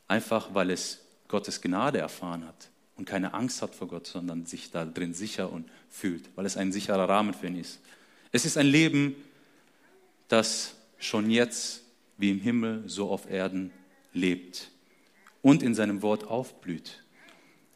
Einfach 0.07 0.55
weil 0.55 0.71
es 0.71 1.04
Gottes 1.29 1.61
Gnade 1.61 1.99
erfahren 1.99 2.47
hat 2.47 2.71
und 2.97 3.07
keine 3.07 3.35
Angst 3.35 3.63
hat 3.63 3.75
vor 3.75 3.89
Gott, 3.89 4.07
sondern 4.07 4.47
sich 4.47 4.71
da 4.71 4.85
drin 4.85 5.15
sicher 5.15 5.51
und 5.51 5.69
fühlt, 5.89 6.29
weil 6.37 6.47
es 6.47 6.57
ein 6.57 6.73
sicherer 6.73 7.09
Rahmen 7.09 7.35
für 7.35 7.47
ihn 7.47 7.59
ist. 7.59 7.81
Es 8.33 8.45
ist 8.45 8.57
ein 8.57 8.67
Leben, 8.67 9.17
das 10.29 10.75
schon 10.99 11.31
jetzt 11.31 11.83
wie 12.19 12.31
im 12.31 12.41
Himmel 12.41 12.85
so 12.87 13.11
auf 13.11 13.31
Erden 13.31 13.71
lebt 14.13 14.71
und 15.43 15.63
in 15.63 15.75
seinem 15.75 16.03
Wort 16.03 16.25
aufblüht. 16.25 17.03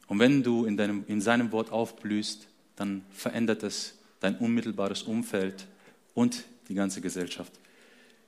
Und 0.06 0.18
wenn 0.18 0.42
du 0.42 0.64
in, 0.64 0.76
deinem, 0.76 1.04
in 1.06 1.20
seinem 1.20 1.52
Wort 1.52 1.70
aufblühst, 1.70 2.48
dann 2.76 3.04
verändert 3.10 3.62
es 3.62 3.98
dein 4.20 4.36
unmittelbares 4.36 5.02
Umfeld 5.02 5.66
und 6.14 6.44
die 6.68 6.74
ganze 6.74 7.00
Gesellschaft. 7.00 7.52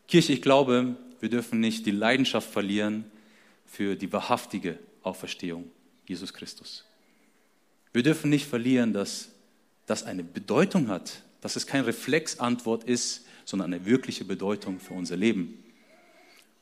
Kirche, 0.09 0.33
ich 0.33 0.43
glaube, 0.43 0.97
wir 1.21 1.31
dürfen 1.31 1.61
nicht 1.61 1.87
die 1.87 1.91
Leidenschaft 1.93 2.51
verlieren 2.51 3.05
für 3.65 3.97
die 3.97 4.13
wahrhaftige 4.13 4.79
Auferstehung 5.03 5.71
Jesus 6.07 6.33
Christus. 6.33 6.85
Wir 7.93 8.03
dürfen 8.03 8.31
nicht 8.31 8.47
verlieren, 8.47 8.93
dass 8.93 9.31
das 9.87 10.05
eine 10.05 10.23
Bedeutung 10.23 10.89
hat, 10.89 11.23
dass 11.41 11.57
es 11.57 11.67
kein 11.67 11.85
Reflexantwort 11.85 12.85
ist, 12.85 13.27
sondern 13.45 13.73
eine 13.73 13.85
wirkliche 13.87 14.25
Bedeutung 14.25 14.79
für 14.79 14.95
unser 14.95 15.17
Leben. 15.17 15.65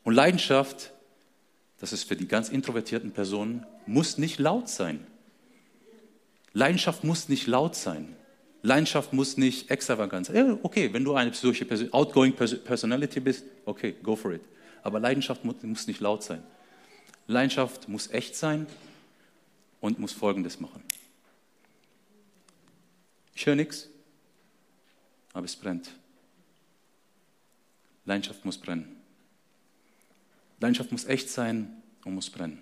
Und 0.05 0.15
Leidenschaft 0.15 0.93
das 1.81 1.93
ist 1.93 2.05
für 2.05 2.17
die 2.17 2.27
ganz 2.27 2.49
introvertierten 2.49 3.13
Personen, 3.13 3.65
muss 3.87 4.19
nicht 4.19 4.39
laut 4.39 4.69
sein. 4.69 5.07
Leidenschaft 6.53 7.05
muss 7.05 7.29
nicht 7.29 7.47
laut 7.47 7.77
sein. 7.77 8.17
Leidenschaft 8.63 9.13
muss 9.13 9.37
nicht 9.37 9.71
extravagant 9.71 10.27
sein. 10.27 10.59
Okay, 10.63 10.93
wenn 10.93 11.05
du 11.05 11.15
eine 11.15 11.33
solche 11.33 11.67
outgoing 11.93 12.33
Personality 12.33 13.21
bist, 13.21 13.45
okay, 13.65 13.95
go 14.03 14.17
for 14.17 14.33
it. 14.33 14.43
Aber 14.83 14.99
Leidenschaft 14.99 15.45
muss 15.45 15.87
nicht 15.87 16.01
laut 16.01 16.25
sein. 16.25 16.43
Leidenschaft 17.29 17.89
muss 17.89 18.11
echt 18.11 18.35
sein 18.35 18.67
und 19.81 19.99
muss 19.99 20.13
Folgendes 20.13 20.59
machen. 20.61 20.83
Ich 23.35 23.47
höre 23.47 23.55
nichts, 23.55 23.89
aber 25.33 25.45
es 25.45 25.55
brennt. 25.55 25.91
Leidenschaft 28.07 28.45
muss 28.45 28.59
brennen. 28.59 28.97
Leidenschaft 30.59 30.91
muss 30.91 31.05
echt 31.05 31.29
sein 31.29 31.71
und 32.05 32.15
muss 32.15 32.31
brennen. 32.31 32.59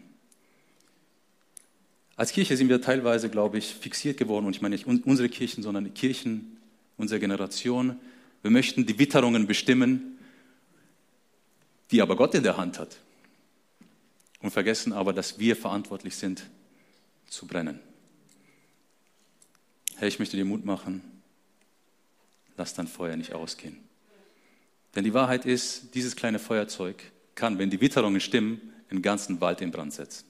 Als 2.16 2.32
Kirche 2.32 2.56
sind 2.56 2.68
wir 2.68 2.82
teilweise, 2.82 3.30
glaube 3.30 3.58
ich, 3.58 3.66
fixiert 3.66 4.16
geworden, 4.18 4.46
und 4.46 4.56
ich 4.56 4.62
meine 4.62 4.74
nicht 4.74 4.86
unsere 4.86 5.28
Kirchen, 5.28 5.62
sondern 5.62 5.84
die 5.84 5.90
Kirchen 5.90 6.56
unserer 6.96 7.20
Generation. 7.20 8.00
Wir 8.42 8.50
möchten 8.50 8.84
die 8.84 8.98
Witterungen 8.98 9.46
bestimmen, 9.46 10.18
die 11.90 12.02
aber 12.02 12.16
Gott 12.16 12.34
in 12.34 12.42
der 12.42 12.56
Hand 12.56 12.78
hat. 12.78 12.96
Und 14.46 14.52
vergessen 14.52 14.92
aber, 14.92 15.12
dass 15.12 15.40
wir 15.40 15.56
verantwortlich 15.56 16.14
sind, 16.14 16.44
zu 17.26 17.48
brennen. 17.48 17.80
Herr, 19.96 20.06
ich 20.06 20.20
möchte 20.20 20.36
dir 20.36 20.44
Mut 20.44 20.64
machen, 20.64 21.02
lass 22.56 22.72
dein 22.72 22.86
Feuer 22.86 23.16
nicht 23.16 23.32
ausgehen. 23.32 23.76
Denn 24.94 25.02
die 25.02 25.14
Wahrheit 25.14 25.46
ist, 25.46 25.96
dieses 25.96 26.14
kleine 26.14 26.38
Feuerzeug 26.38 27.02
kann, 27.34 27.58
wenn 27.58 27.70
die 27.70 27.80
Witterungen 27.80 28.20
stimmen, 28.20 28.72
den 28.88 29.02
ganzen 29.02 29.40
Wald 29.40 29.60
in 29.62 29.72
Brand 29.72 29.92
setzen. 29.92 30.26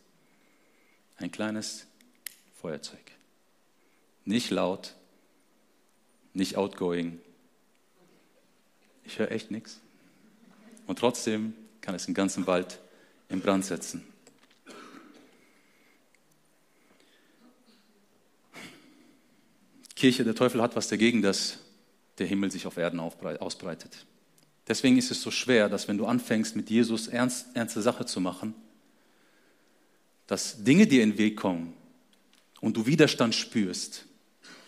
Ein 1.19 1.31
kleines 1.31 1.87
Feuerzeug. 2.59 3.13
Nicht 4.25 4.49
laut, 4.49 4.95
nicht 6.33 6.57
outgoing. 6.57 7.21
Ich 9.05 9.19
höre 9.19 9.31
echt 9.31 9.51
nichts. 9.51 9.79
Und 10.87 11.01
trotzdem 11.01 11.53
kann 11.83 11.95
es 11.95 12.07
den 12.07 12.15
ganzen 12.15 12.47
Wald 12.47 12.81
in 13.29 13.41
Brand 13.41 13.65
setzen. 13.65 14.05
Kirche, 19.95 20.25
der 20.25 20.35
Teufel 20.35 20.61
hat 20.61 20.77
was 20.77 20.89
dagegen, 20.89 21.23
dass 21.23 21.59
der 22.19 22.27
Himmel 22.27 22.51
sich 22.51 22.67
auf 22.67 22.77
Erden 22.77 23.01
ausbreitet. 23.01 24.07
Deswegen 24.69 24.99
ist 24.99 25.11
es 25.11 25.23
so 25.23 25.31
schwer, 25.31 25.69
dass 25.69 25.89
wenn 25.89 25.97
du 25.97 26.07
anfängst, 26.07 26.57
mit 26.57 26.71
Jesus 26.71 27.09
ernst, 27.09 27.47
ernste 27.55 27.83
Sache 27.83 28.05
zu 28.05 28.21
machen, 28.21 28.55
dass 30.27 30.63
Dinge 30.65 30.87
dir 30.87 31.03
in 31.03 31.13
den 31.13 31.19
Weg 31.19 31.37
kommen 31.37 31.73
und 32.61 32.77
du 32.77 32.87
Widerstand 32.87 33.35
spürst. 33.35 34.07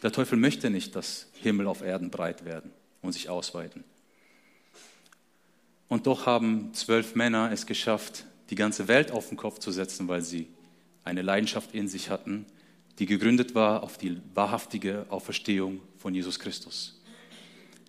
Der 0.03 0.13
Teufel 0.13 0.39
möchte 0.39 0.71
nicht, 0.71 0.95
dass 0.95 1.27
Himmel 1.43 1.67
auf 1.67 1.83
Erden 1.83 2.11
breit 2.11 2.45
werden 2.45 2.71
und 3.03 3.13
sich 3.13 3.29
ausweiten. 3.29 3.85
Und 5.89 6.07
doch 6.07 6.27
haben 6.27 6.73
zwölf 6.75 7.15
Männer 7.15 7.51
es 7.51 7.67
geschafft, 7.67 8.25
die 8.51 8.55
ganze 8.55 8.89
Welt 8.89 9.11
auf 9.11 9.29
den 9.29 9.37
Kopf 9.37 9.59
zu 9.59 9.71
setzen, 9.71 10.09
weil 10.09 10.23
sie 10.23 10.49
eine 11.05 11.23
Leidenschaft 11.23 11.75
in 11.75 11.89
sich 11.89 12.11
hatten, 12.11 12.47
die 12.99 13.07
gegründet 13.07 13.55
war 13.55 13.83
auf 13.83 13.99
die 13.99 14.19
wahrhaftige 14.35 15.07
Auferstehung 15.09 15.81
von 15.97 16.15
Jesus 16.15 16.39
Christus. 16.39 17.01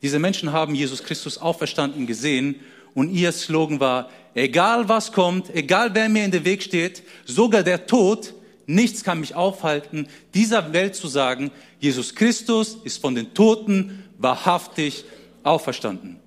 Diese 0.01 0.19
Menschen 0.19 0.51
haben 0.51 0.75
Jesus 0.75 1.03
Christus 1.03 1.37
auferstanden 1.37 2.07
gesehen 2.07 2.55
und 2.93 3.09
ihr 3.09 3.31
Slogan 3.31 3.79
war, 3.79 4.09
egal 4.33 4.87
was 4.87 5.11
kommt, 5.11 5.53
egal 5.53 5.93
wer 5.93 6.09
mir 6.09 6.25
in 6.25 6.31
den 6.31 6.45
Weg 6.45 6.63
steht, 6.63 7.03
sogar 7.25 7.63
der 7.63 7.85
Tod, 7.85 8.33
nichts 8.65 9.03
kann 9.03 9.19
mich 9.19 9.35
aufhalten, 9.35 10.07
dieser 10.33 10.73
Welt 10.73 10.95
zu 10.95 11.07
sagen, 11.07 11.51
Jesus 11.79 12.15
Christus 12.15 12.77
ist 12.83 13.01
von 13.01 13.15
den 13.15 13.33
Toten 13.33 14.03
wahrhaftig 14.17 15.05
auferstanden. 15.43 16.17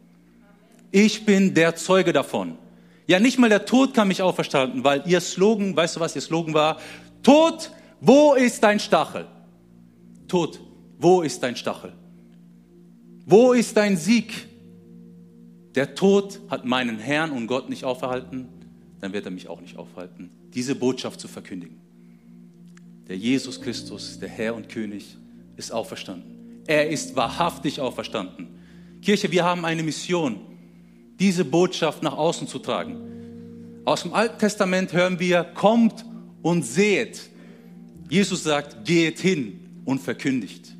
Ich 0.90 1.24
bin 1.24 1.54
der 1.54 1.76
Zeuge 1.76 2.12
davon. 2.12 2.58
Ja, 3.06 3.18
nicht 3.20 3.38
mal 3.38 3.48
der 3.48 3.64
Tod 3.64 3.94
kann 3.94 4.08
mich 4.08 4.22
auferstanden, 4.22 4.84
weil 4.84 5.02
ihr 5.06 5.20
Slogan, 5.20 5.76
weißt 5.76 5.96
du 5.96 6.00
was 6.00 6.14
ihr 6.14 6.22
Slogan 6.22 6.54
war? 6.54 6.78
Tod, 7.22 7.70
wo 8.00 8.34
ist 8.34 8.62
dein 8.62 8.80
Stachel? 8.80 9.26
Tod, 10.28 10.60
wo 10.98 11.22
ist 11.22 11.42
dein 11.42 11.56
Stachel? 11.56 11.92
Wo 13.26 13.52
ist 13.52 13.76
dein 13.76 13.96
Sieg? 13.96 14.48
Der 15.74 15.94
Tod 15.94 16.40
hat 16.48 16.64
meinen 16.64 16.98
Herrn 16.98 17.30
und 17.30 17.46
Gott 17.46 17.68
nicht 17.68 17.84
aufgehalten, 17.84 18.48
dann 19.00 19.12
wird 19.12 19.24
er 19.24 19.30
mich 19.30 19.48
auch 19.48 19.60
nicht 19.60 19.76
aufhalten, 19.76 20.30
diese 20.54 20.74
Botschaft 20.74 21.20
zu 21.20 21.28
verkündigen. 21.28 21.80
Der 23.08 23.16
Jesus 23.16 23.60
Christus, 23.60 24.18
der 24.18 24.28
Herr 24.28 24.54
und 24.54 24.68
König, 24.68 25.16
ist 25.56 25.72
auferstanden. 25.72 26.62
Er 26.66 26.88
ist 26.88 27.16
wahrhaftig 27.16 27.80
auferstanden. 27.80 28.48
Kirche, 29.02 29.30
wir 29.32 29.44
haben 29.44 29.64
eine 29.64 29.82
Mission, 29.82 30.40
diese 31.22 31.44
Botschaft 31.44 32.02
nach 32.02 32.16
außen 32.16 32.48
zu 32.48 32.58
tragen. 32.58 32.96
Aus 33.85 34.02
dem 34.02 34.12
Alten 34.12 34.40
Testament 34.40 34.92
hören 34.92 35.20
wir, 35.20 35.44
kommt 35.44 36.04
und 36.42 36.64
seht. 36.64 37.30
Jesus 38.11 38.42
sagt, 38.42 38.85
geht 38.85 39.20
hin 39.20 39.61
und 39.85 40.00
verkündigt. 40.00 40.74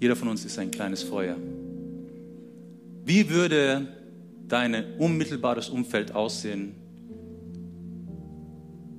Jeder 0.00 0.16
von 0.16 0.28
uns 0.28 0.46
ist 0.46 0.58
ein 0.58 0.70
kleines 0.70 1.02
Feuer. 1.02 1.36
Wie 3.04 3.28
würde 3.28 3.86
dein 4.48 4.94
unmittelbares 4.98 5.68
Umfeld 5.68 6.14
aussehen, 6.14 6.74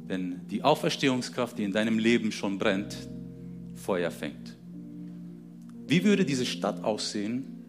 wenn 0.06 0.48
die 0.48 0.62
Auferstehungskraft, 0.64 1.58
die 1.58 1.64
in 1.64 1.72
deinem 1.72 1.98
Leben 1.98 2.32
schon 2.32 2.60
brennt, 2.60 2.96
Feuer 3.74 4.12
fängt? 4.12 4.56
Wie 5.88 6.04
würde 6.04 6.24
diese 6.24 6.46
Stadt 6.46 6.84
aussehen, 6.84 7.61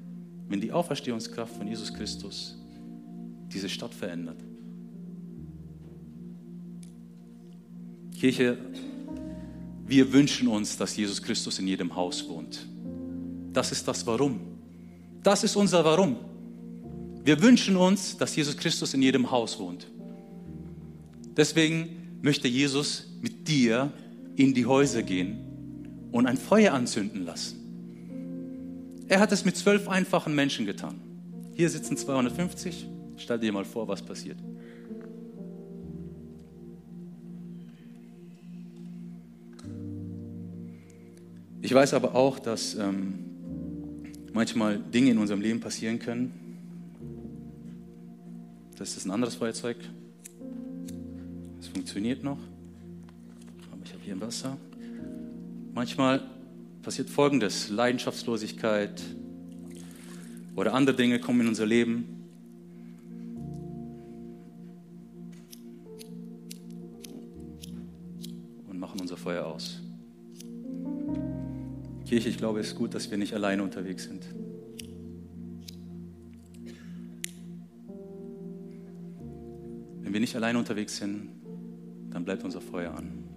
wenn 0.48 0.60
die 0.60 0.72
Auferstehungskraft 0.72 1.56
von 1.56 1.66
Jesus 1.66 1.92
Christus 1.92 2.56
diese 3.52 3.68
Stadt 3.68 3.94
verändert? 3.94 4.36
Kirche, 8.18 8.56
wir 9.86 10.12
wünschen 10.12 10.48
uns, 10.48 10.76
dass 10.76 10.96
Jesus 10.96 11.22
Christus 11.22 11.58
in 11.58 11.66
jedem 11.66 11.94
Haus 11.94 12.28
wohnt. 12.28 12.66
Das 13.52 13.72
ist 13.72 13.86
das 13.86 14.06
Warum. 14.06 14.40
Das 15.22 15.44
ist 15.44 15.56
unser 15.56 15.84
Warum. 15.84 16.16
Wir 17.24 17.40
wünschen 17.40 17.76
uns, 17.76 18.16
dass 18.16 18.34
Jesus 18.34 18.56
Christus 18.56 18.94
in 18.94 19.02
jedem 19.02 19.30
Haus 19.30 19.58
wohnt. 19.58 19.86
Deswegen 21.36 22.18
möchte 22.22 22.48
Jesus 22.48 23.06
mit 23.20 23.48
dir 23.48 23.92
in 24.36 24.54
die 24.54 24.66
Häuser 24.66 25.02
gehen 25.02 25.38
und 26.10 26.26
ein 26.26 26.36
Feuer 26.36 26.72
anzünden 26.72 27.24
lassen. 27.24 27.61
Er 29.12 29.20
hat 29.20 29.30
es 29.30 29.44
mit 29.44 29.58
zwölf 29.58 29.90
einfachen 29.90 30.34
Menschen 30.34 30.64
getan. 30.64 30.98
Hier 31.52 31.68
sitzen 31.68 31.98
250. 31.98 32.86
Stell 33.18 33.38
dir 33.38 33.52
mal 33.52 33.66
vor, 33.66 33.86
was 33.86 34.00
passiert. 34.00 34.38
Ich 41.60 41.74
weiß 41.74 41.92
aber 41.92 42.14
auch, 42.14 42.38
dass 42.38 42.74
ähm, 42.74 43.18
manchmal 44.32 44.78
Dinge 44.78 45.10
in 45.10 45.18
unserem 45.18 45.42
Leben 45.42 45.60
passieren 45.60 45.98
können. 45.98 46.32
Das 48.78 48.96
ist 48.96 49.04
ein 49.04 49.10
anderes 49.10 49.34
Feuerzeug. 49.34 49.76
Es 51.60 51.68
funktioniert 51.68 52.24
noch. 52.24 52.38
Aber 53.70 53.82
ich 53.84 53.92
habe 53.92 54.02
hier 54.02 54.14
ein 54.14 54.22
Wasser. 54.22 54.56
Manchmal 55.74 56.22
passiert 56.82 57.08
Folgendes. 57.08 57.68
Leidenschaftslosigkeit 57.68 59.00
oder 60.56 60.74
andere 60.74 60.96
Dinge 60.96 61.20
kommen 61.20 61.42
in 61.42 61.48
unser 61.48 61.64
Leben. 61.64 62.28
Und 68.68 68.78
machen 68.78 69.00
unser 69.00 69.16
Feuer 69.16 69.46
aus. 69.46 69.80
Kirche, 72.04 72.28
ich 72.28 72.36
glaube, 72.36 72.60
es 72.60 72.68
ist 72.68 72.76
gut, 72.76 72.94
dass 72.94 73.10
wir 73.10 73.16
nicht 73.16 73.32
alleine 73.32 73.62
unterwegs 73.62 74.04
sind. 74.04 74.26
Wenn 80.02 80.12
wir 80.12 80.20
nicht 80.20 80.36
alleine 80.36 80.58
unterwegs 80.58 80.98
sind, 80.98 81.30
dann 82.10 82.24
bleibt 82.24 82.44
unser 82.44 82.60
Feuer 82.60 82.92
an. 82.92 83.31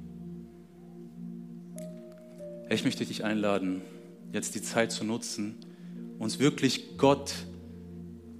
Ich 2.67 2.83
möchte 2.83 3.05
dich 3.05 3.23
einladen, 3.23 3.81
jetzt 4.33 4.55
die 4.55 4.61
Zeit 4.61 4.91
zu 4.91 5.03
nutzen, 5.03 5.55
uns 6.17 6.39
wirklich 6.39 6.97
Gott 6.97 7.31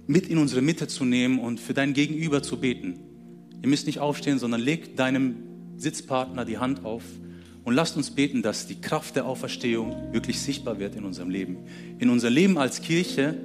mit 0.08 0.26
in 0.26 0.38
unsere 0.38 0.62
Mitte 0.62 0.88
zu 0.88 1.04
nehmen 1.04 1.38
und 1.38 1.60
für 1.60 1.74
dein 1.74 1.94
Gegenüber 1.94 2.42
zu 2.42 2.58
beten. 2.58 2.98
Ihr 3.62 3.68
müsst 3.68 3.86
nicht 3.86 4.00
aufstehen, 4.00 4.40
sondern 4.40 4.60
leg 4.60 4.96
deinem 4.96 5.36
Sitzpartner 5.76 6.44
die 6.44 6.58
Hand 6.58 6.84
auf 6.84 7.04
und 7.62 7.74
lasst 7.74 7.96
uns 7.96 8.10
beten, 8.10 8.42
dass 8.42 8.66
die 8.66 8.80
Kraft 8.80 9.14
der 9.14 9.26
Auferstehung 9.26 10.12
wirklich 10.12 10.40
sichtbar 10.40 10.80
wird 10.80 10.96
in 10.96 11.04
unserem 11.04 11.30
Leben. 11.30 11.58
In 12.00 12.10
unser 12.10 12.28
Leben 12.28 12.58
als 12.58 12.82
Kirche, 12.82 13.36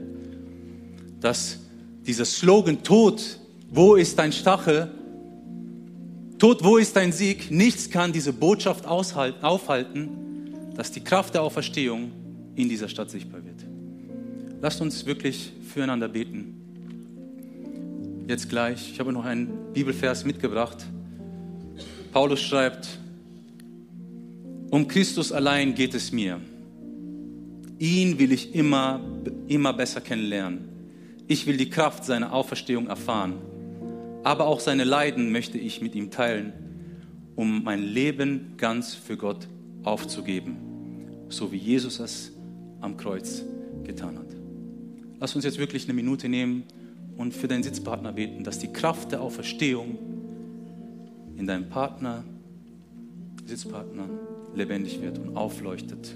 dass 1.19 1.59
dieser 2.07 2.25
Slogan 2.25 2.81
Tod, 2.81 3.39
wo 3.69 3.93
ist 3.95 4.17
dein 4.17 4.31
Stachel? 4.31 4.89
Tod, 6.39 6.63
wo 6.63 6.77
ist 6.77 6.95
dein 6.95 7.11
Sieg? 7.11 7.51
Nichts 7.51 7.91
kann 7.91 8.13
diese 8.13 8.33
Botschaft 8.33 8.87
aufhalten, 8.87 10.30
dass 10.75 10.91
die 10.91 11.01
Kraft 11.01 11.33
der 11.33 11.43
Auferstehung 11.43 12.11
in 12.55 12.69
dieser 12.69 12.87
Stadt 12.87 13.09
sichtbar 13.09 13.43
wird. 13.43 13.65
Lasst 14.61 14.81
uns 14.81 15.05
wirklich 15.05 15.51
füreinander 15.73 16.07
beten. 16.07 16.55
Jetzt 18.27 18.49
gleich. 18.49 18.91
Ich 18.91 18.99
habe 18.99 19.11
noch 19.11 19.25
einen 19.25 19.73
Bibelvers 19.73 20.23
mitgebracht. 20.23 20.85
Paulus 22.11 22.41
schreibt, 22.41 22.99
um 24.69 24.87
Christus 24.87 25.31
allein 25.31 25.73
geht 25.73 25.93
es 25.93 26.11
mir. 26.11 26.39
Ihn 27.79 28.19
will 28.19 28.31
ich 28.31 28.53
immer, 28.53 29.01
immer 29.47 29.73
besser 29.73 30.01
kennenlernen. 30.01 30.69
Ich 31.27 31.47
will 31.47 31.57
die 31.57 31.69
Kraft 31.69 32.05
seiner 32.05 32.31
Auferstehung 32.31 32.87
erfahren. 32.87 33.33
Aber 34.23 34.45
auch 34.45 34.59
seine 34.59 34.83
Leiden 34.83 35.31
möchte 35.31 35.57
ich 35.57 35.81
mit 35.81 35.95
ihm 35.95 36.11
teilen, 36.11 36.53
um 37.35 37.63
mein 37.63 37.81
Leben 37.81 38.53
ganz 38.57 38.93
für 38.93 39.17
Gott 39.17 39.47
aufzugeben, 39.83 40.57
so 41.29 41.51
wie 41.51 41.57
Jesus 41.57 41.99
es 41.99 42.31
am 42.81 42.97
Kreuz 42.97 43.43
getan 43.83 44.17
hat. 44.17 44.27
Lass 45.19 45.35
uns 45.35 45.45
jetzt 45.45 45.59
wirklich 45.59 45.85
eine 45.85 45.93
Minute 45.93 46.29
nehmen 46.29 46.63
und 47.17 47.33
für 47.33 47.47
deinen 47.47 47.63
Sitzpartner 47.63 48.13
beten, 48.13 48.43
dass 48.43 48.59
die 48.59 48.71
Kraft 48.71 49.11
der 49.11 49.21
Auferstehung 49.21 49.97
in 51.37 51.47
deinem 51.47 51.69
Partner, 51.69 52.23
Sitzpartner, 53.45 54.09
lebendig 54.55 55.01
wird 55.01 55.19
und 55.19 55.37
aufleuchtet. 55.37 56.15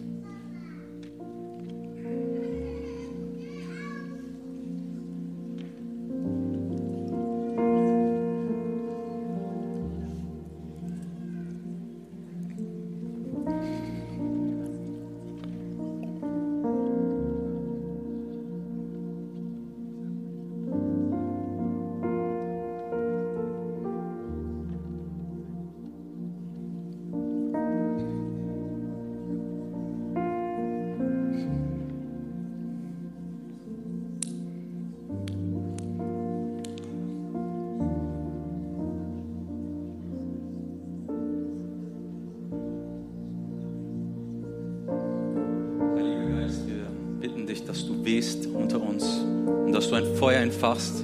Entfachst, 50.65 51.03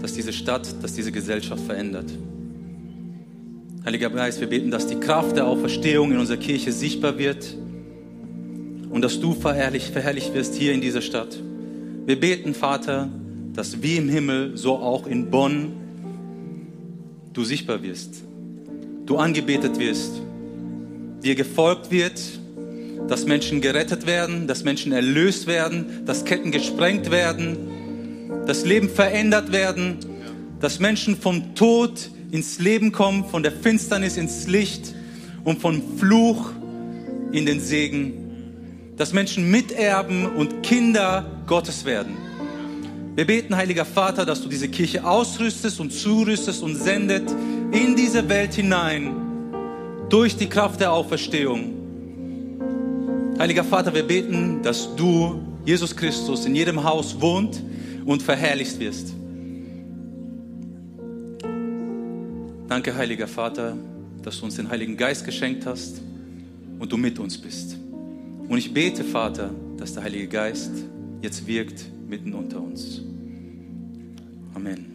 das 0.00 0.12
diese 0.12 0.32
Stadt, 0.32 0.68
das 0.82 0.94
diese 0.94 1.10
Gesellschaft 1.10 1.64
verändert. 1.64 2.06
Heiliger 3.84 4.08
Geist, 4.10 4.40
wir 4.40 4.48
beten, 4.48 4.70
dass 4.70 4.86
die 4.86 4.96
Kraft 4.96 5.36
der 5.36 5.46
Auferstehung 5.46 6.12
in 6.12 6.18
unserer 6.18 6.36
Kirche 6.36 6.70
sichtbar 6.72 7.18
wird 7.18 7.56
und 8.90 9.02
dass 9.02 9.18
du 9.20 9.34
verherrlicht, 9.34 9.88
verherrlicht 9.88 10.32
wirst 10.34 10.54
hier 10.54 10.72
in 10.72 10.80
dieser 10.80 11.02
Stadt. 11.02 11.36
Wir 12.06 12.18
beten, 12.20 12.54
Vater, 12.54 13.08
dass 13.52 13.82
wie 13.82 13.96
im 13.96 14.08
Himmel, 14.08 14.56
so 14.56 14.76
auch 14.76 15.06
in 15.06 15.28
Bonn 15.30 15.72
du 17.32 17.42
sichtbar 17.42 17.82
wirst, 17.82 18.22
du 19.06 19.16
angebetet 19.16 19.78
wirst, 19.80 20.12
dir 21.24 21.34
gefolgt 21.34 21.90
wird, 21.90 22.20
dass 23.08 23.26
Menschen 23.26 23.60
gerettet 23.60 24.06
werden, 24.06 24.46
dass 24.46 24.62
Menschen 24.62 24.92
erlöst 24.92 25.48
werden, 25.48 26.04
dass 26.06 26.24
Ketten 26.24 26.52
gesprengt 26.52 27.10
werden, 27.10 27.73
dass 28.46 28.64
Leben 28.64 28.88
verändert 28.88 29.52
werden, 29.52 29.98
dass 30.60 30.80
Menschen 30.80 31.16
vom 31.16 31.54
Tod 31.54 32.10
ins 32.30 32.58
Leben 32.58 32.92
kommen, 32.92 33.24
von 33.24 33.42
der 33.42 33.52
Finsternis 33.52 34.16
ins 34.16 34.46
Licht 34.46 34.94
und 35.44 35.60
vom 35.60 35.98
Fluch 35.98 36.50
in 37.32 37.46
den 37.46 37.60
Segen, 37.60 38.94
dass 38.96 39.12
Menschen 39.12 39.50
miterben 39.50 40.26
und 40.26 40.62
Kinder 40.62 41.30
Gottes 41.46 41.84
werden. 41.84 42.16
Wir 43.14 43.26
beten, 43.26 43.56
heiliger 43.56 43.84
Vater, 43.84 44.24
dass 44.24 44.42
du 44.42 44.48
diese 44.48 44.68
Kirche 44.68 45.04
ausrüstest 45.04 45.78
und 45.78 45.92
zurüstest 45.92 46.62
und 46.62 46.74
sendet 46.74 47.30
in 47.70 47.94
diese 47.94 48.28
Welt 48.28 48.54
hinein 48.54 49.14
durch 50.08 50.36
die 50.36 50.48
Kraft 50.48 50.80
der 50.80 50.92
Auferstehung. 50.92 51.72
Heiliger 53.38 53.64
Vater, 53.64 53.94
wir 53.94 54.04
beten, 54.04 54.62
dass 54.62 54.94
du, 54.96 55.40
Jesus 55.64 55.94
Christus, 55.94 56.46
in 56.46 56.54
jedem 56.54 56.82
Haus 56.82 57.20
wohnt 57.20 57.62
und 58.04 58.22
verherrlicht 58.22 58.78
wirst. 58.80 59.14
Danke, 62.68 62.96
Heiliger 62.96 63.28
Vater, 63.28 63.76
dass 64.22 64.38
du 64.38 64.46
uns 64.46 64.56
den 64.56 64.68
Heiligen 64.68 64.96
Geist 64.96 65.24
geschenkt 65.24 65.66
hast 65.66 66.00
und 66.78 66.90
du 66.90 66.96
mit 66.96 67.18
uns 67.18 67.38
bist. 67.38 67.76
Und 68.48 68.58
ich 68.58 68.72
bete, 68.72 69.04
Vater, 69.04 69.50
dass 69.76 69.94
der 69.94 70.02
Heilige 70.02 70.28
Geist 70.28 70.72
jetzt 71.22 71.46
wirkt 71.46 71.84
mitten 72.08 72.34
unter 72.34 72.60
uns. 72.60 73.00
Amen. 74.54 74.93